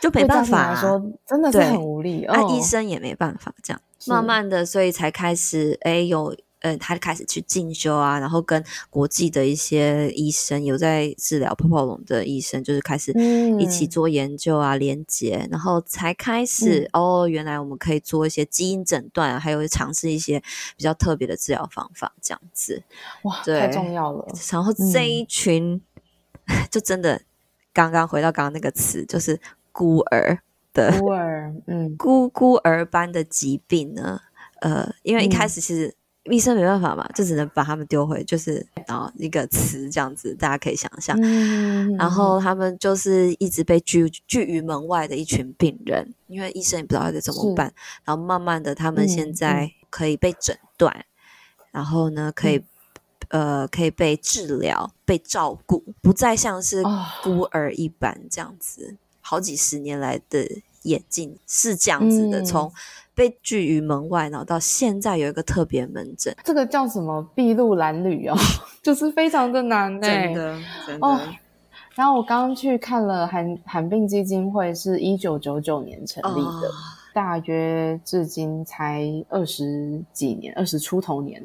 [0.00, 2.24] 就没办法、啊、说，真的是很无力。
[2.28, 13.12] 那、哦啊、医生也没办法，这样慢慢的，所以才开始哎有呃，他开始去进修啊，然后跟国际的一些医生有在治疗泡泡龙的医生，就是开始
[13.58, 20.40] 一起做研究啊，嗯、连接，然后才开始、嗯、哦，原来我们可以做一些基因诊断，还有尝试一些
[20.74, 22.82] 比较特别的治疗方法，这样子。
[23.24, 24.26] 哇，对，太重要了。
[24.50, 25.82] 然后这一群、
[26.46, 27.20] 嗯、就真的
[27.74, 29.38] 刚刚回到刚刚那个词，就是
[29.72, 30.38] 孤儿
[30.72, 34.20] 的孤儿，嗯， 孤孤儿般的疾病呢。
[34.60, 35.94] 呃，因为一开始其实
[36.30, 41.18] 医生没办法嘛，嗯、就只能把他们丢回，就是然后一个词这样子，大家可以想象。
[41.20, 47.70] 嗯、然后他们就是一直被拒拒于门外的一群病人，因为医生也不知道该怎么办。
[48.04, 51.04] 然后慢慢的，他们现在可以被诊断，嗯、
[51.72, 52.64] 然后呢，可以、嗯、
[53.28, 56.82] 呃可以被治疗、被照顾，不再像是
[57.22, 58.92] 孤儿一般这样子。
[58.92, 60.46] 哦、好几十年来的
[60.82, 62.72] 演进是这样子的，嗯、从。
[63.16, 68.34] 被拒于门外，然后到现在有一个特别门诊，这个叫什么筚路蓝缕哦，
[68.82, 71.06] 就是非常的难呢、欸，真的真的。
[71.06, 71.20] 哦、
[71.94, 76.72] 然后我刚刚去看了罕罕病基金会，是一九九九年成立的，哦、
[77.14, 81.40] 大约至今才二十几年，二十出头年。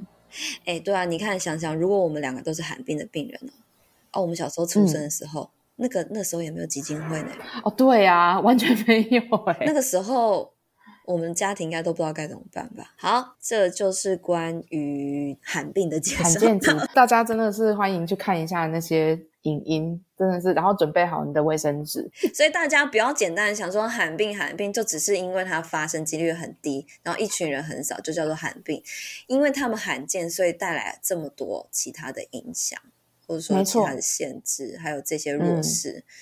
[0.66, 3.40] 哎，对啊，你看想想，如果我们两个都是罕病的病人
[4.12, 7.30] 哦，哦，我们小时候出生的时候，嗯、那个那时候也没有基金会呢。
[7.64, 10.54] 哦，对啊，完全没有哎，那个时候。
[11.06, 12.94] 我们家庭应该都不知道该怎么办吧？
[12.96, 16.24] 好，这就是关于罕病的介绍。
[16.24, 16.60] 罕见
[16.94, 22.12] 大家真的是欢迎去看一下那些影音，真的是，然后准备好你的卫生纸。
[22.34, 28.84] 所以大家不要简单的想说罕病罕病，就只是因为它发生几率很低，然后一群人很少，就叫做罕病。
[29.28, 32.78] 因为他们罕见，所以带来这么多其他的影响，
[33.26, 36.04] 或者说其他的限制，还有这些弱势。
[36.06, 36.14] 嗯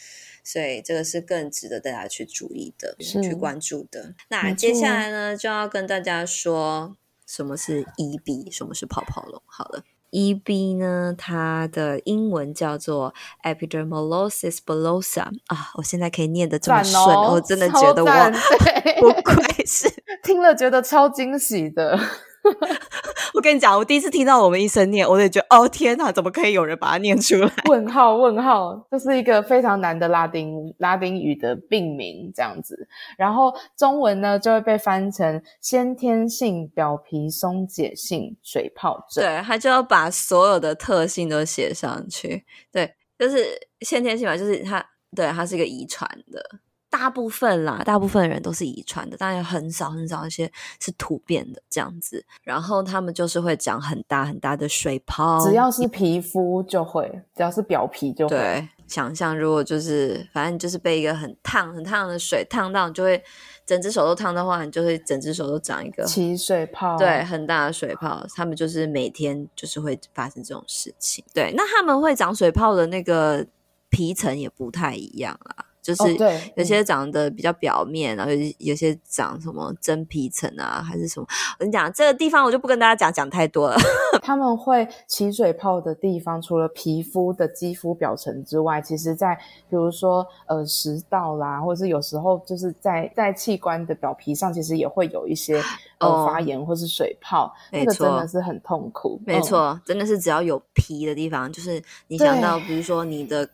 [0.48, 4.14] 所以这个是更值得大家去注意的，去关注的。
[4.30, 9.42] 那接下来呢，就要跟大家说什么是 EB，什么是泡泡龙。
[9.46, 19.92] 好了，EB 呢，它的英文叫做 Epidermolysis bullosa 啊，我现在可以念得这么顺，哦、我真的觉得我不愧是
[20.24, 22.00] 听了觉得超惊喜的。
[23.38, 27.54] 我跟你讲，我第一次听到我们医生念，我就觉得哦天哪，怎么可以有人把它念出来？
[27.70, 32.90] 问 号问号，这是一个非常难的拉丁拉丁语的病名，这样子。
[33.16, 39.24] 然后中文呢就会被翻成先天性表皮松解性水泡症。
[39.24, 42.44] 对，他就要把所有的特性都写上去。
[42.72, 43.46] 对，就是
[43.82, 44.84] 先天性嘛，就是它，
[45.16, 46.42] 对，它是一个遗传的。
[46.90, 52.26] 大部分啦，大部分人都是遗传的，当然很少很少一些是突变的这样子。
[52.44, 58.36] 然后他们就是会长很大很大的水泡，只要是皮肤就会，只要是表皮就会。
[58.36, 63.22] 对，想象如果就是反正就是被一个很烫很烫的水烫到，你就会
[63.66, 66.98] 整只手都烫的话，你就会整只手都长一个起水泡。
[66.98, 71.24] 对，很大的水泡，他们就是每天就是会发生这种事情。
[71.34, 73.46] 对，那他们会长水泡的那个
[73.90, 75.66] 皮层也不太一样啦。
[75.88, 76.18] 就是
[76.58, 81.26] 有些长得比较表面，哦、然后有有些长什么真皮层啊，还是什么？
[81.58, 83.78] 我跟你讲，这个地方我就不跟大家讲，讲太多了。
[84.22, 89.34] 他们会起水泡的地方，除了皮肤的肌肤表层之外，其实在
[89.70, 95.64] 比如说呃食道啦，或者是有时候就是在在器官的表皮上，其实也会有一些
[96.00, 99.22] 呃发炎或是水泡，那个真的是很痛苦。
[99.26, 103.48] 没错，嗯、真的是只要有皮的地方，就是你想到比如说你的。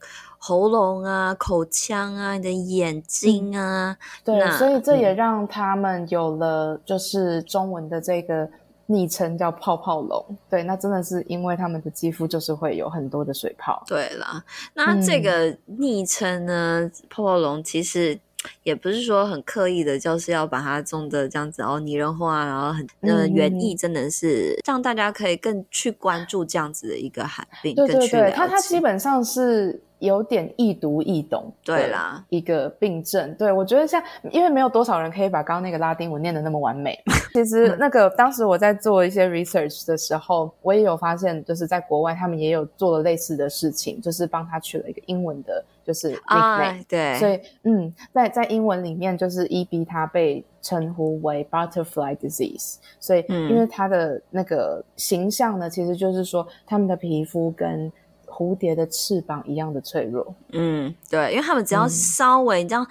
[0.46, 8.46] 喉咙啊，口腔啊，你的眼睛啊，嗯、对，所以这也让他们有了就是中文的这个
[8.88, 10.38] 昵称叫泡泡龙。
[10.50, 13.82] 对，那真的是因为他们的肌肤就是会有很多的水泡。
[13.88, 18.20] 对啦，那这个昵称呢，嗯、泡泡龙其实。
[18.64, 33.34] 也不是说很刻意的，就是要把它种的这样子哦，拟人化，然后很呃原意真的是让大家可以更去关注这样子的一个寒病，对对对，它它基本上是有点易读易懂，对啦，一个病症。
[33.36, 37.00] 对，我觉得像因为没有多少人可以把刚刚那个拉丁文念得那么完美。
[37.34, 45.64] 其实那个当时我在做一些 research 的时候，我也有发现，就是在国外他们也有做了类似的事情，就是帮他取了一个英文的。
[45.86, 57.92] 就是 nickname，对，所以嗯，在在英文里面，就是 EB 它被称呼为 butterfly disease，所以因为它的那个形象呢，其实就是说他们的皮肤跟
[58.34, 60.34] 蝴蝶的翅膀一样的脆弱。
[60.52, 62.88] 嗯，对，因为他们只要稍微你这样，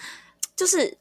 [0.55, 0.99] 就是。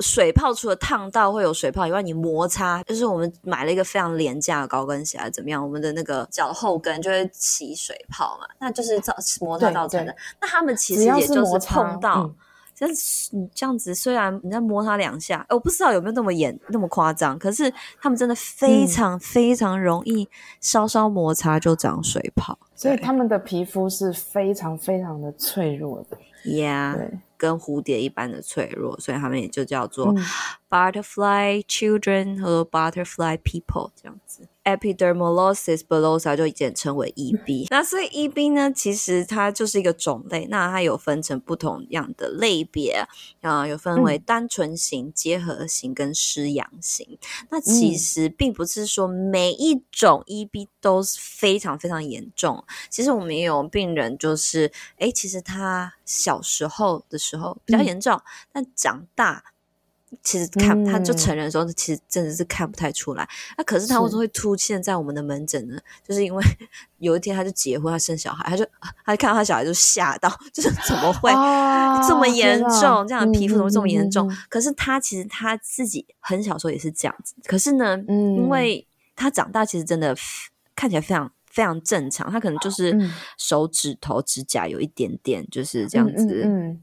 [0.00, 5.64] 水泡除了烫到会有水泡以外，你摩擦就是我们买了一个非常廉价的高跟鞋，怎么样？
[5.64, 10.14] 我们的那个脚后跟就会起水泡嘛，那就是造摩擦造成的。
[10.38, 12.30] 那他们其实也就是碰到，
[12.74, 20.28] 就是你这样子，虽然你在摸它两下，我不知道有没有那么严那么夸张，可是他们真的非常非常容易
[20.60, 26.18] 稍稍摩擦就长水泡，嗯、所以他们的皮肤是非常非常的脆弱的。
[26.44, 30.14] Yeah，对，跟蝴蝶一般的脆弱，所以他们也就叫做
[30.68, 34.46] butterfly children 和 butterfly people 这样子。
[34.64, 37.66] Epidermolysis bullosa 就简称为 EB。
[37.70, 40.46] 那所以 EB 呢，其实它就是一个种类。
[40.46, 43.06] 那它有分成不同样的类别
[43.42, 47.18] 啊，有分为单纯型、结合型跟失阳型。
[47.50, 52.64] 那其实并不是说每一种 EB 都是非常非常严重。
[52.88, 58.20] 其实我们也有病人，就是哎，其实他小时候的时候比较严重，
[58.52, 59.44] 但长大。
[60.22, 63.28] 其实看他就成人的时候，其实真的是看不太出来。
[63.56, 65.76] 那、可是他为什么会出现在我们的门诊呢？
[65.76, 66.44] 是就是因为
[66.98, 68.64] 有一天他就结婚，他生小孩，他就
[69.04, 71.30] 他就看到他小孩就吓到， 就是怎么会
[72.08, 73.00] 这么严重？
[73.00, 74.28] 啊、这样的皮肤怎么会这么严重？
[74.28, 77.34] 嗯嗯嗯、可是他其实他自己很小时候也是这样子。
[77.46, 78.86] 可是呢，嗯、因为
[79.16, 80.14] 他长大其实真的
[80.74, 82.98] 看起来非常非常正常，他可能就是
[83.38, 86.80] 手指头指甲有一点点就是这样子。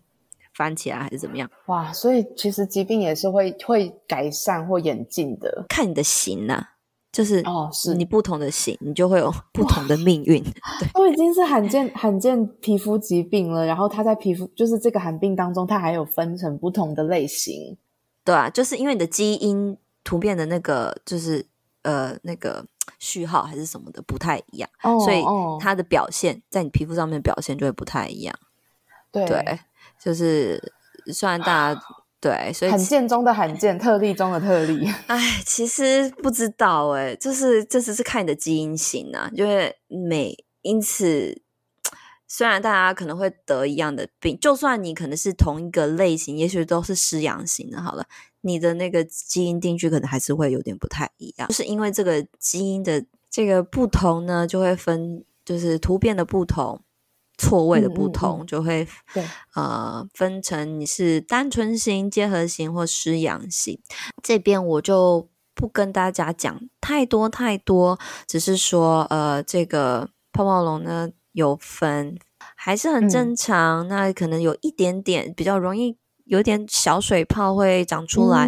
[0.61, 1.49] 翻起来还是怎么样？
[1.65, 6.69] 哇，所以其实疾病也是会会改善或演进的，看你的型呐、啊，
[7.11, 10.43] 就是哦，是你不同的型，你就会有不同的命运。
[10.79, 17.75] 对，都已经是罕见罕见皮肤疾病了，然后它在皮肤就是这个罕病当中，它还有分成不同的类型。
[18.23, 21.43] 对啊，就是因为你的基因突变的那个就是
[21.81, 22.63] 呃那个
[22.99, 25.23] 序号还是什么的不太一样，哦、所以
[25.59, 28.35] 它的表现在你皮肤上面的表现就会不太一样。
[29.11, 29.25] 对。
[29.25, 29.59] 对
[30.03, 30.73] 就是
[31.13, 31.81] 虽然大家
[32.19, 34.87] 对，所以罕见中的罕见，特例中的特例。
[35.07, 41.41] 哎，其实不知道哎，就是这只是看你的基因型啊，因为每因此，
[42.27, 48.05] 虽然大家可能会得一样的病，就算你可能是同一个类型，也许都是失阳型的，好了，
[48.41, 56.81] 你的那个基因定序可能还是会有点不太一样，就是因为这个基因的这个不同呢，就会分就是突变的不同。
[57.41, 59.23] 错位的不同，嗯嗯嗯就会对
[59.55, 63.79] 呃分成你是单纯型、结合型或失阳型。
[64.21, 72.15] 这边我就不跟大家讲太多太多，只是说呃这个泡泡龙呢有分，
[72.55, 73.85] 还是很正常。
[73.85, 78.47] 嗯、那可能有一点点比较容易有点小水泡会长出来，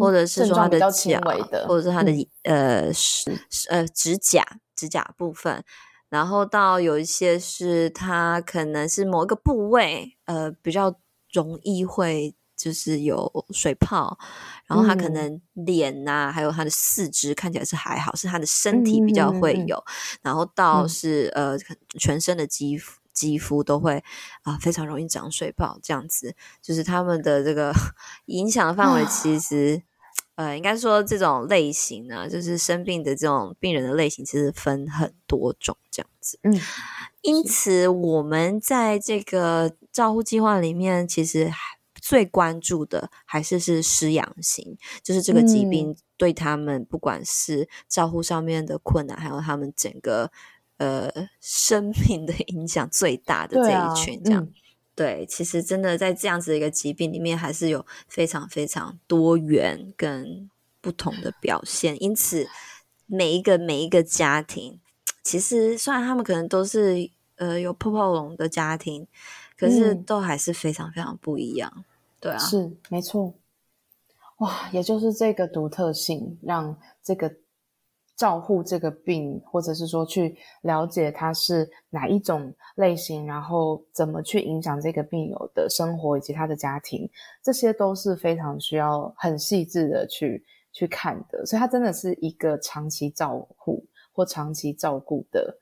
[0.00, 1.20] 或者是说它的脚，
[1.66, 2.12] 或者是它的、
[2.44, 3.36] 嗯、呃是
[3.68, 4.44] 呃指甲
[4.76, 5.64] 指甲部分。
[6.08, 10.94] 然后到有一些是它可能是某一个部位，呃，比较
[11.32, 14.18] 容易会就是有水泡，
[14.66, 19.76] 然后它可能脸呐、啊，嗯、还有它的四肢看起来是还好，是它的身体比较会有。
[19.76, 21.58] 嗯嗯嗯、然后到是、嗯、呃
[21.98, 23.98] 全身的肌肤肌肤都会
[24.42, 27.72] 啊、呃、非常容易长水泡，这样子就是他们的这个
[28.26, 29.82] 影响范围其实。
[30.38, 36.38] 呃，应该说这种类型呢，就是生病的这种病人的类型，其实分很多种这样子。
[36.44, 36.54] 嗯，
[37.22, 41.50] 因此我们在这个照护计划里面，其实
[42.00, 50.30] 最关注的还是是失养型，就是这个疾病对他们不管是照护上面的困难，还有他们整个
[50.76, 51.10] 呃
[51.40, 54.46] 生命的影响最大的这一群这样。
[54.98, 61.96] 对，其实真的在这样子的一个疾病里面，还是有非常非常多元跟不同的表现。
[62.02, 62.48] 因此，
[63.06, 64.80] 每一个每一个家庭，
[65.22, 69.06] 其实虽然他们可能都是呃有泡泡龙的家庭，
[69.56, 71.72] 可是都还是非常非常不一样。
[71.76, 71.84] 嗯、
[72.18, 73.34] 对啊，是没错。
[74.38, 77.36] 哇，也就是这个独特性，让这个。
[78.18, 87.08] 照护这个病，或者是说去了解它是哪一种类型，然后怎么去影响这个病友的生活以及他的家庭，
[87.44, 91.46] 这些都是非常需要很细致的去去看的。
[91.46, 95.56] 所以，它真的是一个长期照护或长期照顾的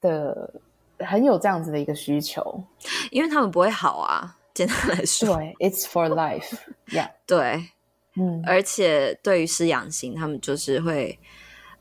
[0.00, 0.54] 的，
[1.00, 2.64] 很有这样子的一个需求，
[3.10, 4.38] 因为他们不会好啊。
[4.54, 7.68] 简单来说，对，It's for life，Yeah， 对，
[8.16, 11.18] 嗯，而且对于失养型，他们就是会。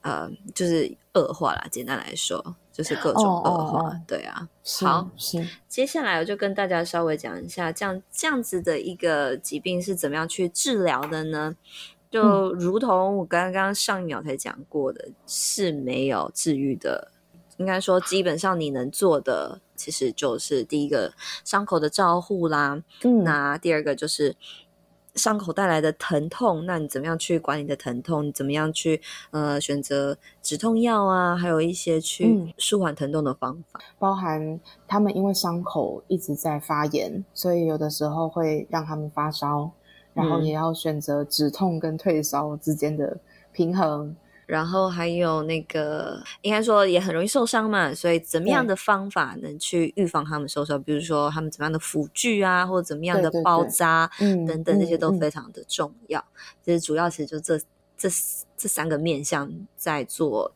[0.04, 1.66] 呃，就是恶化啦。
[1.72, 3.91] 简单来说，就是各种恶化。
[4.08, 4.47] 对啊，
[4.82, 5.45] 好，行。
[5.68, 11.56] 接下来我就跟大家稍微讲一下，这样这样子的一个疾病是怎么样去治疗的呢？
[12.12, 17.12] 就如同我刚刚上一秒才讲过的，嗯、是没有治愈的。
[17.58, 21.14] 应该说，基本上你能做的，其实就是第一个
[21.45, 22.84] 伤口的照护啦。
[23.04, 24.36] 嗯，那第二个就是。
[25.16, 28.26] 伤口带来的疼痛，那你怎么样去管你的疼痛？
[28.26, 29.01] 你怎么样去
[29.32, 31.36] 呃选择止痛药啊？
[31.36, 39.72] 还有一些去舒缓疼痛的方法，嗯、包含他们因为伤口一直在发炎，所以有的时候会让他们发烧，
[40.14, 43.20] 然后也要选择止痛跟退烧之间的
[43.51, 44.16] 平衡。
[44.54, 50.80] 然后还有那个，应该说也很容易受伤嘛，所以怎么样的方法能去预防他们受伤？
[50.84, 56.24] 比如说他们怎么样的辅具啊，或者怎么样的包扎等等，这些都非常的重要。
[56.64, 57.58] 其实主要其实就这
[57.97, 58.08] 这
[58.56, 60.51] 这三个面向在做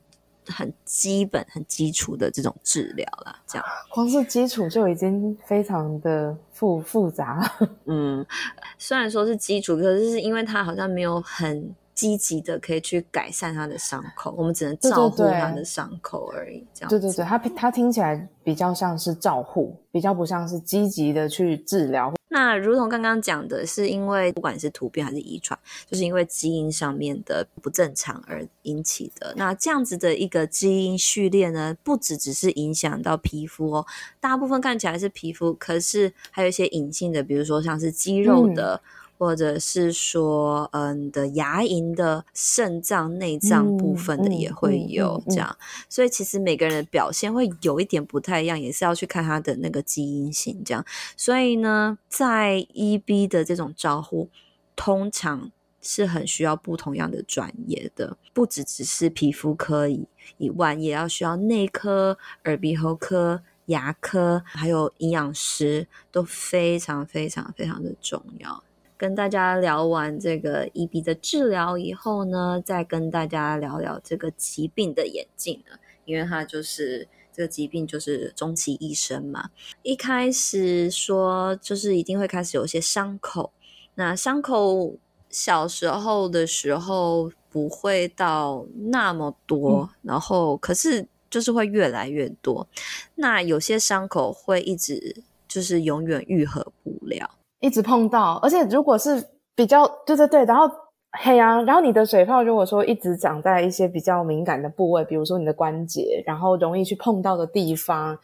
[0.45, 3.39] 很基本、很基础的这种治疗了。
[3.48, 7.52] 这样光是基础就已经非常的复复杂。
[7.86, 8.24] 嗯，
[8.78, 11.74] 虽然说是基础，可是是因为它好像没有很。
[11.98, 16.64] 积极的可以去改善他的伤口，我们只能照顾他的伤口而已。
[16.72, 22.14] 这样对对对，他他听起来比较像是照护，比较不像是积极的去治疗。
[22.30, 25.58] 那如同刚刚讲的，是因为不管是突变还是遗传，
[25.89, 29.34] 就是因为基因上面的不正常而引起的。
[29.36, 33.86] 那这样子的一个基因序列呢，不只只是影响到皮肤哦，
[34.20, 38.80] 大部分看起来是皮肤，可是还有一些隐性的，比如说像是肌肉的。
[38.84, 45.57] 嗯或者是说，嗯，的牙龈的肾脏、内脏部分的也会有这样，
[45.89, 50.86] 所以其实每个人的表现会有一点不太一样，也是要去看他的那个基因型这样。
[51.15, 54.30] 所以呢，在 EB 的这种招呼，
[54.76, 55.51] 通常
[55.82, 60.05] 是很需要不同样的专业的，不只只是皮肤科以
[60.38, 68.63] 以外，也要需要内科、耳鼻喉科、牙科，还有营养师，都非常非常非常的重要。
[68.98, 79.52] 跟大家聊完这个 EB 的治疗以后呢，再跟大家聊聊这个疾病的演进呢，因为它就是这个疾病就是终其一生嘛。
[79.84, 83.54] 一开始说就是一定会开始有一些伤口，
[83.93, 84.98] 那伤口
[85.30, 92.68] 小时候的时候不会到那么多，嗯、然后可是就是会越来越多。
[93.14, 97.30] 那有些伤口会一直就是永远愈合不了。
[97.60, 99.24] 一直碰到，而且如果是
[99.55, 100.70] 比较对对对，然后
[101.12, 108.20] 黑啊，然后你的水泡如果说一直长在一些比较敏感的部位，比如说你的关节，然后容易去碰到的地方，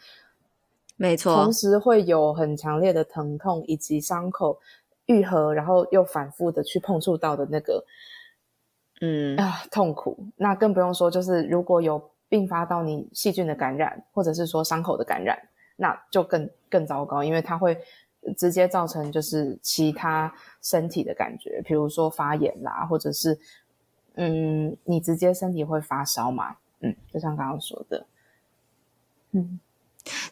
[0.97, 4.59] 没错，同时会有很强烈的疼痛，以及伤口
[5.07, 7.83] 愈合，然后又反复的去碰触到的那个，
[9.01, 10.15] 嗯啊痛苦。
[10.35, 15.35] 那更不用说，就是如果有并发到你细菌的感染，或者是说伤口的感染，
[15.77, 17.75] 那就更更糟糕，因为它会。
[18.37, 23.37] 直接造成就是其他身体的感觉，比如说发炎啦，或者是
[24.15, 28.05] 嗯，你直接身体会发烧嘛，嗯，就像刚刚说的，
[29.31, 29.59] 嗯，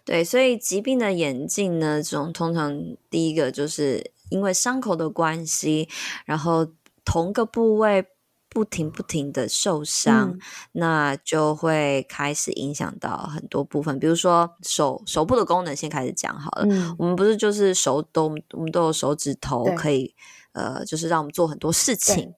[0.05, 5.89] 对，所以疾病的演进呢，这种通常第一个就是因为伤口的关系，
[6.25, 6.67] 然后
[7.03, 8.07] 同个部位。
[8.53, 10.39] 不停不停的受伤，嗯，
[10.73, 16.65] 那就会开始影响到很多部分，比如说手手部的功能，先开始讲好了。
[16.69, 20.13] 嗯，我们不是就是手都我们都有手指头可以，
[20.51, 22.33] 呃，就是让我们做很多事情。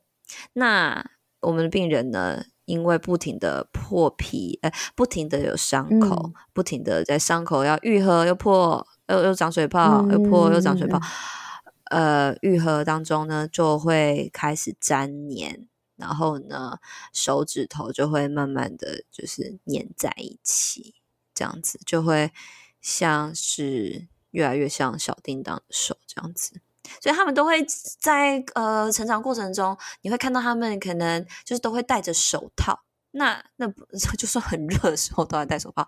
[0.53, 1.03] 那
[1.41, 10.99] 我们的病人呢，因为不停的破皮，呃，不停的有伤口，嗯，不停的在伤口要愈合又破，又又长水泡，又破又长水泡，
[11.89, 15.68] 呃，愈合当中呢，就会开始粘黏。
[15.96, 16.80] 然后呢，
[17.14, 20.96] 手指头就会慢慢的就是粘在一起，
[21.34, 22.32] 这样子就会
[22.82, 26.62] 像是越来越像小叮当的手这样子。
[27.02, 27.66] 所以他们都会
[28.00, 32.84] 在呃成长过程中，你会看到他们可能就是都会戴着手套。
[33.12, 33.68] 那那
[34.18, 35.88] 就算很热的时候都要戴手套。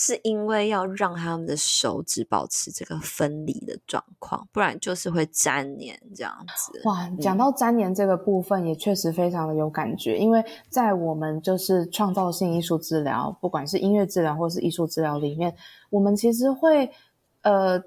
[0.00, 6.80] 是因为要让他们的手指保持这个分离的状况，不然就是会粘黏这样子。
[6.84, 10.16] 哇，讲到粘黏这个部分，也确实非常的有感觉。
[10.16, 15.52] 因为在我们就是创造性艺术治疗，不管是音乐治疗或是艺术治疗里面，
[15.90, 16.88] 我们其实会
[17.42, 17.82] 呃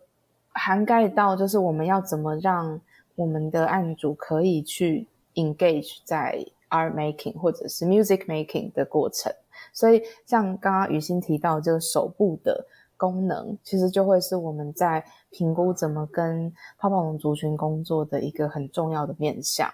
[0.50, 2.78] 涵盖到，就是我们要怎么让
[3.16, 9.34] 我们的案主可以去 engage 在 art making 或者是 music making 的过程。
[9.74, 12.66] 所以，像刚刚雨欣提到这个手部的
[12.98, 19.70] 功能，其实就会是我们在评估怎么跟泡泡龙族群工作的一个很重要的面向。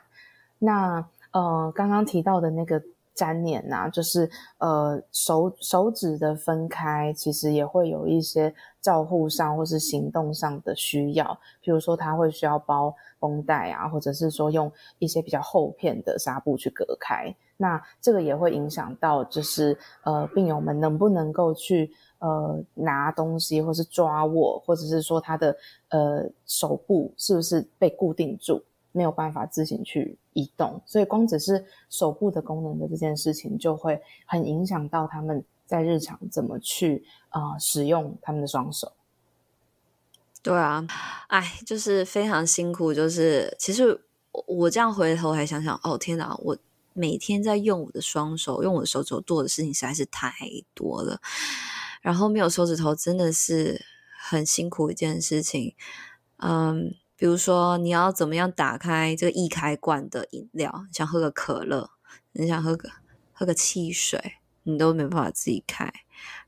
[0.59, 2.81] 那呃，刚刚提到的那个
[3.15, 4.29] 粘黏呐，就是
[4.59, 17.33] 呃手手指的分开，其实也会有一些照护上或是行动上的需要，比如说它会需要包绷带啊，或者是说用一些比较厚片的纱布去隔开。
[17.57, 25.55] 那这个也会影响到，就是呃，病友们能不能够去呃拿东西，或是抓握，或者是说他的
[25.89, 28.61] 呃手部是不是被固定住？
[28.93, 38.91] 没有办法自行去移动，所以光只是手部的功能的这件事情，就会很影响到他们在日常怎么去啊、使用他们的双手。
[40.47, 40.81] 对啊，
[41.27, 42.93] 哎，就是非常辛苦。
[42.93, 43.99] 就是其实
[44.31, 46.57] 我这样回头还想想，哦天哪，我
[46.93, 50.33] 每天在用我的双手，用我的手指头做的事情实在是太
[50.73, 51.19] 多了。
[52.01, 53.85] 然后没有手指头真的是
[54.17, 55.75] 很辛苦一件事情。
[56.37, 61.89] 嗯，比如说你要怎么样打开这个易开罐的饮料，想喝个可乐，
[62.31, 62.89] 你想喝个
[63.33, 65.91] 喝个汽水，你都没办法自己开。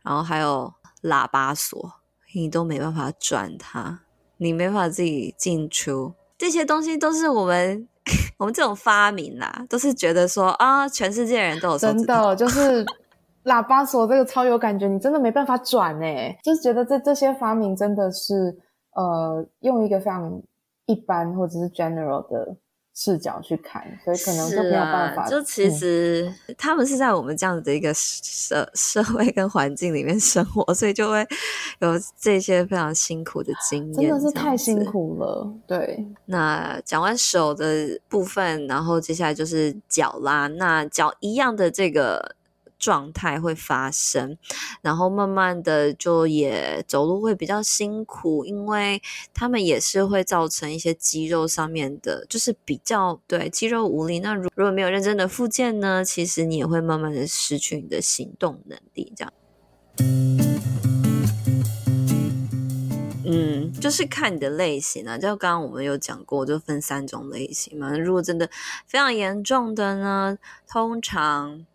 [0.04, 1.99] 然后还有喇叭锁。
[2.34, 4.02] 你都没办法转它，
[4.38, 7.88] 你没办法自己进出，这些东西都是我们
[8.38, 12.86] 我们这种发明啦，都是觉得说啊，全世界人都有真的就是
[13.46, 18.58] 喇叭锁这个超有感觉，你真的没办法转诶，就是觉得这这些发明真的是
[18.96, 20.42] 呃，用一个非常
[20.86, 22.58] 一般或者是 general 的。
[23.02, 25.24] 视角去看，所以可能就没有办法。
[25.24, 31.26] 啊、就其实、嗯、他们是在我们这样子的一个社社会跟环境里面生活，所以就会
[31.80, 34.10] 有这些非常辛苦的经验。
[34.10, 35.50] 真的是太辛苦了。
[35.66, 40.48] 对，那讲完手的部分，然后接下来就是脚啦。
[40.48, 42.36] 那脚一样的这个。
[42.80, 44.38] 状态会发生，
[44.82, 49.02] 然后慢慢的就也走路会比较辛苦，因为
[49.34, 54.20] 他们也是会造成一些肌肉上面的，就是比较对肌肉无力。
[54.20, 59.12] 那如如果没有认真的复健呢，其实你也会慢慢的失去你的行动能力。
[59.16, 59.34] 这样，
[63.26, 65.18] 嗯，就是看你的类型啊。
[65.18, 67.92] 就刚刚我们有讲过，就分三种类型嘛。
[67.98, 68.50] 如果真的
[68.88, 71.66] 非常严重的呢，通常。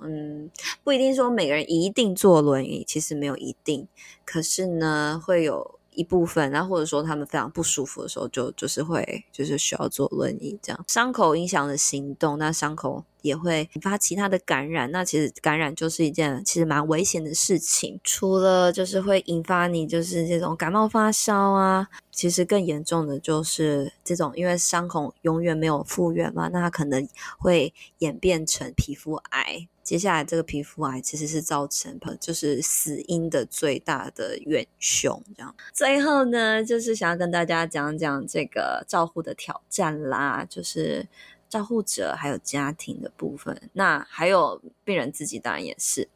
[0.00, 0.50] 嗯，
[0.84, 3.88] 不一定说每个人一定坐轮椅，其实没有一定。
[4.24, 10.84] 可是呢，会有一部分，然后或者说他们非常不舒服的时候，就就是会就是需要坐轮椅这样。
[10.88, 14.90] 伤口影响了行动，那伤口也会引发其他的感染。
[14.90, 18.00] 那其实感染就是一件其实蛮危险的事情。
[18.04, 27.06] 除了就是会引发你就是这种感冒发烧啊，其实更严重的就是这种，因为伤口永远没有复原嘛，那它可能
[27.38, 29.68] 会演变成皮肤癌。
[29.82, 35.54] 接下来这个皮肤癌其实是造成就是死因的最大的元凶，这样。
[35.72, 41.06] 最后呢，就是想要跟大家讲讲这个照护的挑战啦，就是
[41.48, 46.08] 照护者还有家庭的部分，那还有病人自己当然也是。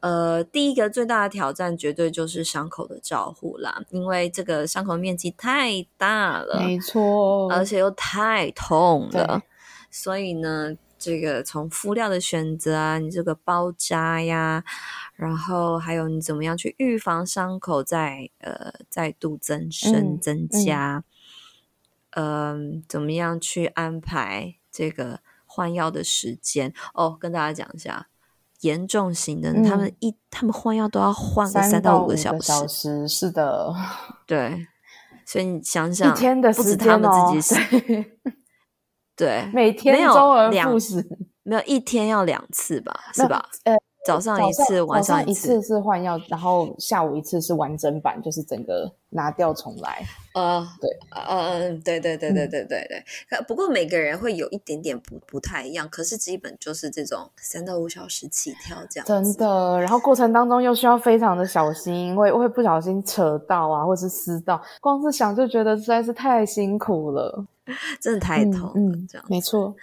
[0.00, 9.42] 呃，第一个最大的挑战绝对就是伤口的照护啦，因为这个伤口面积太大了，没错，而且又太痛了，
[9.90, 10.76] 所以呢。
[11.02, 14.62] 这个从敷料的选择啊，你这个包扎呀，
[15.16, 21.02] 然后还有你怎么样去预防伤口再呃再度增生增加，
[22.10, 22.22] 嗯，
[22.60, 26.72] 嗯呃，怎么样去安排这个换药的时间？
[26.94, 28.08] 哦，跟大家讲一下，
[28.60, 33.74] 严重型的，嗯，他们一他们换药都要换个三到五个小时，小时是的，
[34.26, 34.66] 对，
[35.24, 38.06] 所以你想想，一天的时间哦，不止他们自己
[39.16, 41.06] 对，每天周而复始，
[41.42, 43.00] 没有一天要两次吧？
[43.12, 43.48] 是吧？
[43.64, 43.74] 呃，
[44.06, 50.02] 早上一次，晚上一次，是换药，然后下午一次是完整版，就是整个拿掉重来。
[50.34, 53.04] 呃，对，呃，嗯，对对对对对对对。
[53.30, 59.06] 嗯、不过每个人会有一点点不不太一样，可是基本就是这种三到五小时起跳这样。
[59.06, 67.44] 真的，然后过程当中又需要非常的小心，因为会不小心扯到啊，或是撕到，光是想就觉得实在是太辛苦了。
[68.00, 69.74] 真的太痛了，嗯嗯、这样没错。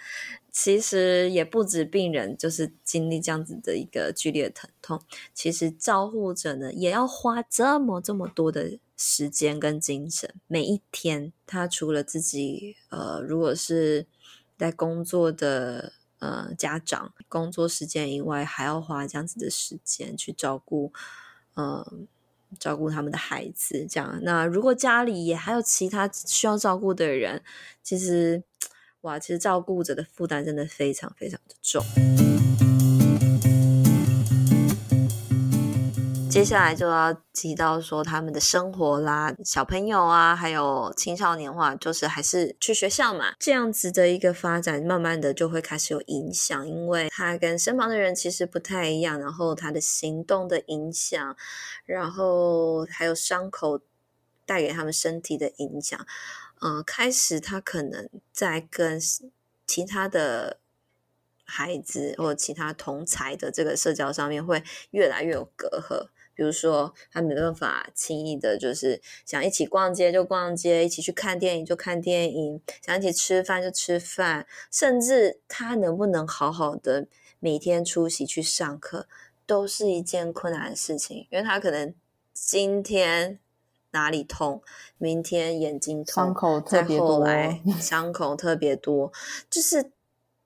[0.60, 5.00] 其实也不止病人，就是经历这样子的一个剧烈疼痛。
[5.32, 10.34] 其实照护者呢，也要花这么这么多的时间跟精神。
[10.48, 14.08] 每一天，他除了自己，呃，如果是
[14.56, 20.92] 在工作的呃家长，工作时间以外，还要花这样子的时间去照顾，
[21.54, 21.86] 呃。
[22.58, 24.20] 照顾他们的孩子，这样。
[24.22, 27.42] 那如果家里也还有其他需要照顾的人，
[27.82, 28.42] 其实，
[29.02, 31.84] 哇，其实照顾者的负担真的非常非常的重。
[36.30, 51.36] 接下来就要提到说他们的生活啦，小朋友啊，还有青少年化，就是还是去学校嘛，这样子的一个发展，慢慢的就会开始有影响，因为他跟身旁的人其实不太一样，然后他的行动的影响，
[51.86, 53.80] 然后还有伤口
[54.46, 55.98] 带给他们身体的影响，
[56.60, 59.00] 呃，开始他可能在跟
[59.66, 60.58] 其他的
[61.44, 66.08] 孩子或其他同才的这个社交上面会越来越有隔阂。
[66.34, 77.08] 比如说他没办法轻易的，就是想一起逛街就逛街，一起去看电影就看电影，想一起吃饭就吃饭，甚至他能不能好好的
[77.40, 79.08] 每天出席去上课，
[79.46, 81.92] 都是一件困难的事情，因为他可能
[82.32, 83.40] 今天
[83.90, 84.62] 哪里痛，
[84.98, 89.12] 明天眼睛痛，伤口特别多，再后来伤口特别多，
[89.48, 89.90] 就是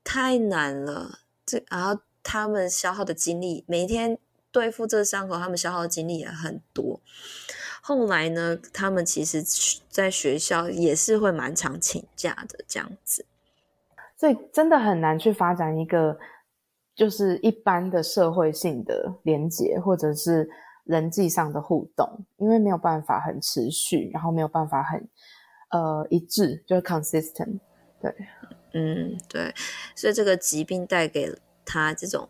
[0.04, 1.18] 太难了。
[1.44, 4.16] 这然后他们消耗的精力，每天
[4.50, 7.00] 对付这个伤口，他们消耗的精力也很多。
[7.80, 9.42] 后来呢，他们其实
[9.88, 13.26] 在学校也是会蛮常请假的，这样子。
[14.16, 16.16] 所以真的很难去发展一个
[16.94, 20.48] 就是一般的社会性的连结，或者是
[20.84, 25.08] 人际上的互动，因为没有办法很持续，然后没有办法很
[25.70, 27.58] 呃一致，就是 consistent。
[28.00, 28.14] 对。
[28.74, 29.54] 嗯，对，
[29.94, 31.30] 所以这个疾病带给
[31.62, 32.26] 他这种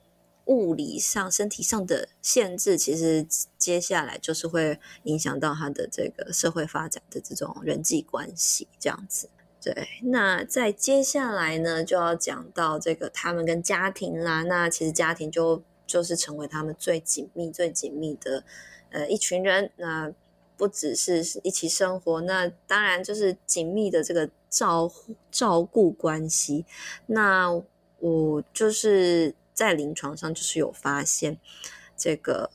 [0.47, 3.25] 物理上、身体上的限制，其实
[3.57, 9.31] 接下来就是会影响到他的这个社会发展的这种人际关系，这样子。
[9.63, 14.43] 对，那在接下来呢，就要讲到这个他们跟家庭啦。
[14.43, 15.63] 那其实家庭就
[15.93, 18.43] 就是成为他们最紧密、最紧密的
[18.93, 19.71] 呃一群人。
[19.77, 20.11] 那
[20.57, 24.91] 不只是一起生活，那当然就是紧密的这个照
[25.31, 26.65] 照顾关系。
[27.07, 27.63] 那
[27.99, 31.39] 我就是在临床上就是有发现，
[31.97, 32.51] 这个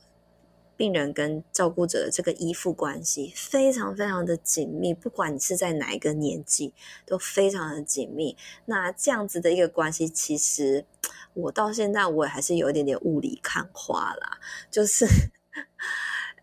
[0.78, 6.72] 病人跟照顾者的这个依附关系非常非常的紧密，不管你是在哪一个年纪，
[7.04, 8.34] 都非常的紧密。
[8.64, 10.86] 那这样子的一个关系，其实
[11.34, 14.38] 我到现在我还是有一点点雾里看花啦，
[14.70, 15.04] 就是。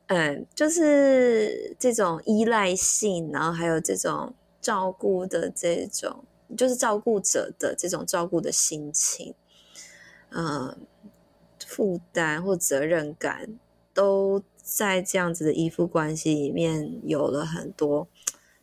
[0.08, 6.24] 嗯，就是这种依赖性，然后还有这种照顾的这种，
[6.56, 9.34] 就是照顾者的这种照顾的心情，
[10.30, 10.78] 嗯，
[11.66, 13.58] 负担或责任感，
[13.96, 18.08] 都在这样子的依附关系里面有了很多，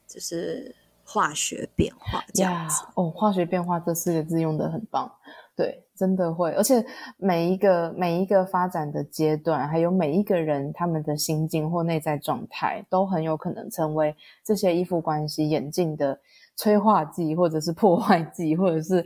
[0.06, 2.84] 就是化学变化这样子。
[2.84, 5.10] Yeah, 哦，化学变化这四个字用的很棒。
[5.54, 6.84] 对，真的会，而且
[7.18, 16.18] 每一个每一个发展的阶段，还有每一个人他们的心境或内在状态，都很有可能成为这些依附关系演进的
[16.56, 19.04] 催化剂，或者是破坏剂，或者是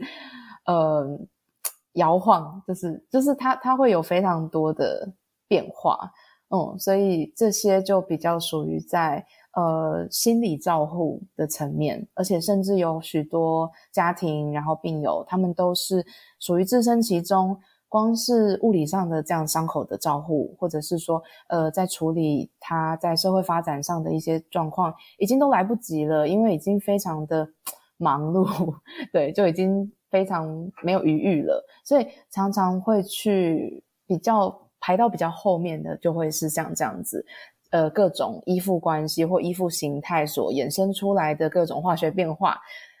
[0.65, 1.19] 呃
[1.93, 5.11] 摇晃，就是就是它它会有非常多的
[5.47, 6.11] 变化，
[6.49, 9.25] 嗯，所以这些就比较属于在。
[9.53, 16.05] 呃，心理照护的层面，而且甚至有许多家庭，然后病友，他们都是
[16.39, 17.59] 属于置身其中。
[17.89, 27.49] 光是物理上的这样伤口的照护，或者是说，呃，在处理他在社会发展上的一些状况，已经都来不及了，因为已经非常的
[27.97, 28.75] 忙碌，
[29.11, 37.25] 对，就已经非常没有余裕了，所以常常会去比较排到比较后面的，就会是像这样子。
[37.69, 42.57] 呃，各种依附关系或依附形态所衍生出来的各种化学变化，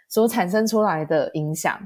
[0.09, 1.79] 所产生出来的影响，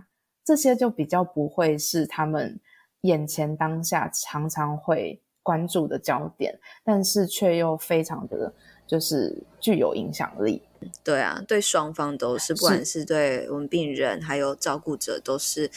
[0.44, 2.60] 这些就比较不会是他们
[3.02, 8.52] 眼前当下常常会关注的焦点，但是却又非常的
[8.88, 10.64] 就是具有影响力。
[11.04, 15.70] 对啊，对双方都是，不管是对我们病人还有照顾者，都是，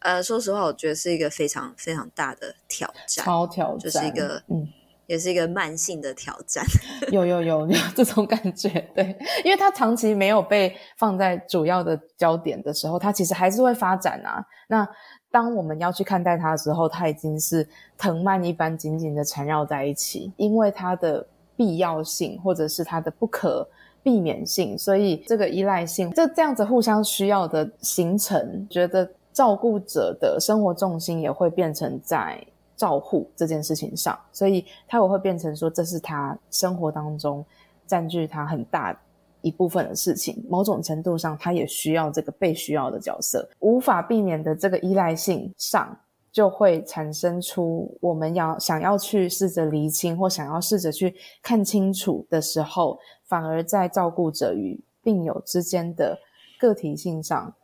[0.00, 4.68] 呃，说实话，我觉得是一个非常非常大的挑战，超挑战，就是一个嗯。
[5.08, 6.64] 也是一个慢性的挑战，
[7.10, 14.42] 有有有 有这种感觉，对，因为他长期没有被放在主要的焦点的时候，他其实还是会发展啊。
[14.68, 14.88] 那
[15.30, 23.68] 当我们要去看待他的时候，他已经是藤蔓一般紧紧的缠绕在一起，因为它的必要性或者是它的不可
[24.02, 32.44] 避免性，所以这个依赖性，这这样子互相需要的形成，觉得照顾者的生活重心也会变成在。
[32.74, 37.44] 照护这件事情上，所以他也会变成说，这是他生活当中
[37.86, 38.98] 占据他很大
[39.40, 40.44] 一部分的事情。
[40.48, 45.96] 某种程度上，他也需要这个被需要的角色，无法避免的这个依赖性上，
[46.32, 56.18] 就会产生出我们要想要去试着厘清，或想要试着去看清楚的时候，反而在照顾者与病友之间的
[56.58, 57.54] 个体性上，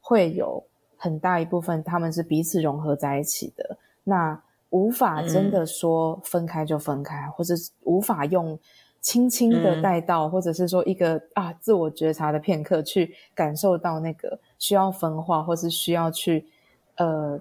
[0.00, 0.64] 会有
[0.96, 3.76] 很大一部分他们是彼此融合在一起的。
[4.04, 7.54] 那无法真的说分开就分开，嗯、或者
[7.84, 8.58] 无法用
[9.00, 16.46] 轻轻的带到，嗯、或者是说一个啊自我觉察的片刻去感受到那个需要分化，或是需要去
[16.96, 17.38] 呃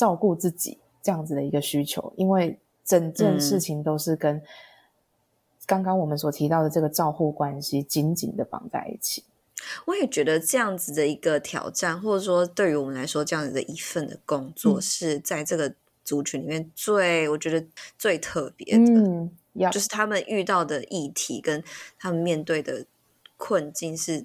[0.00, 4.40] 照顾自己这样子的一个需求，因为整件事情都是跟
[5.66, 9.24] 刚刚我们所提到的这个照护关系紧紧的绑在一起。
[9.84, 15.74] 我也觉得这样子的一个挑战，或者说对于我们来说这样子的一份的工作，是在这个。
[16.02, 17.64] 族群里面最我觉得
[17.96, 21.62] 最特别的，就是他们遇到的议题跟
[21.98, 22.84] 他们面对的
[23.36, 24.24] 困境是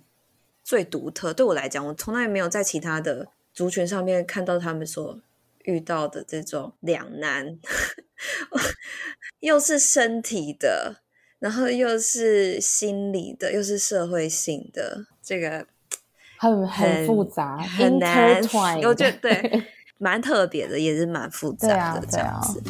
[0.64, 1.32] 最独特。
[1.32, 5.20] 对我来讲，我从来没有在其他的族群上面看到他们所
[5.66, 7.58] 遇到的这种两难，
[9.40, 11.02] 又是身体的，
[11.40, 15.68] 然后又是心理的，又是社会性的，这个
[16.38, 18.42] 很很复杂，很难。
[18.84, 19.64] 我觉得对，
[19.98, 22.62] 蛮特别的，也是蛮复杂的，啊、这样子。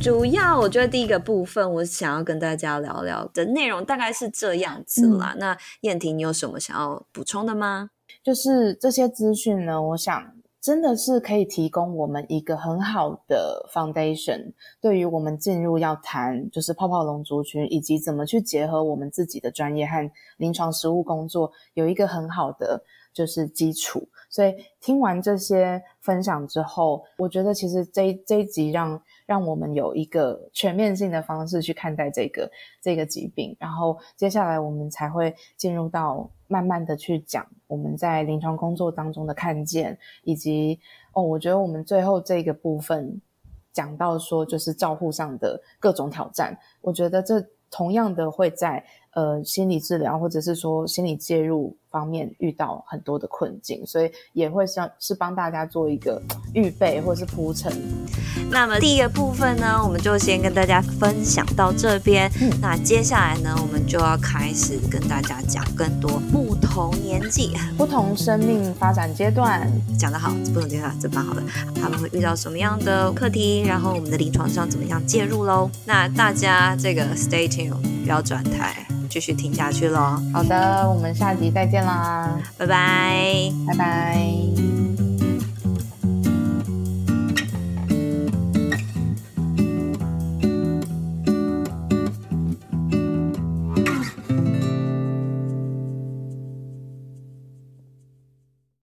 [0.00, 5.34] 主要我觉得第一个部分，我想要跟大家聊聊的内容大概是这样子啦。
[5.34, 7.90] 嗯、那燕婷，你有什么想要补充的吗？
[8.24, 22.82] 就是这些资讯呢，我想真的是可以提供我们一个很好的 foundation，对于我们进入要谈就是泡泡龙族群，以及怎么去结合我们自己的专业和临床实务工作，有一个很好的
[23.12, 24.08] 就是基础。
[24.30, 32.50] 所以听完这些分享之后，我觉得其实这一这一集让让我们有一个全面性的方式去看待这个
[32.82, 40.80] 这个疾病，然后接下来我们才会进入到慢慢的去讲我们在临床工作当中的看见，以及
[41.12, 43.20] 哦，我觉得我们最后这个部分
[43.72, 48.84] 讲到说就是照护上的各种挑战，我觉得这同样的会在。
[49.12, 56.22] 呃，心理治疗或者是说心理介入方面遇到很多的困境，所以也会像是帮大家做一个
[56.54, 57.72] 预备或者是铺陈。
[58.48, 62.30] 那么第一个部分呢，我们就先跟大家分享到这边。
[62.40, 69.68] 嗯，那接下来呢，我们就要开始跟大家讲更多不同年纪、不同生命发展阶段。
[69.98, 71.42] 讲得好，不同阶段这蛮好的。
[71.74, 73.62] 他们会遇到什么样的课题？
[73.62, 75.68] 然后我们的临床上怎么样介入喽？
[75.84, 78.86] 那大家这个 stay tuned，不要转台。
[79.10, 80.16] 继续听下去喽。
[80.32, 84.89] 好的，我们下集再见啦，拜拜，拜拜。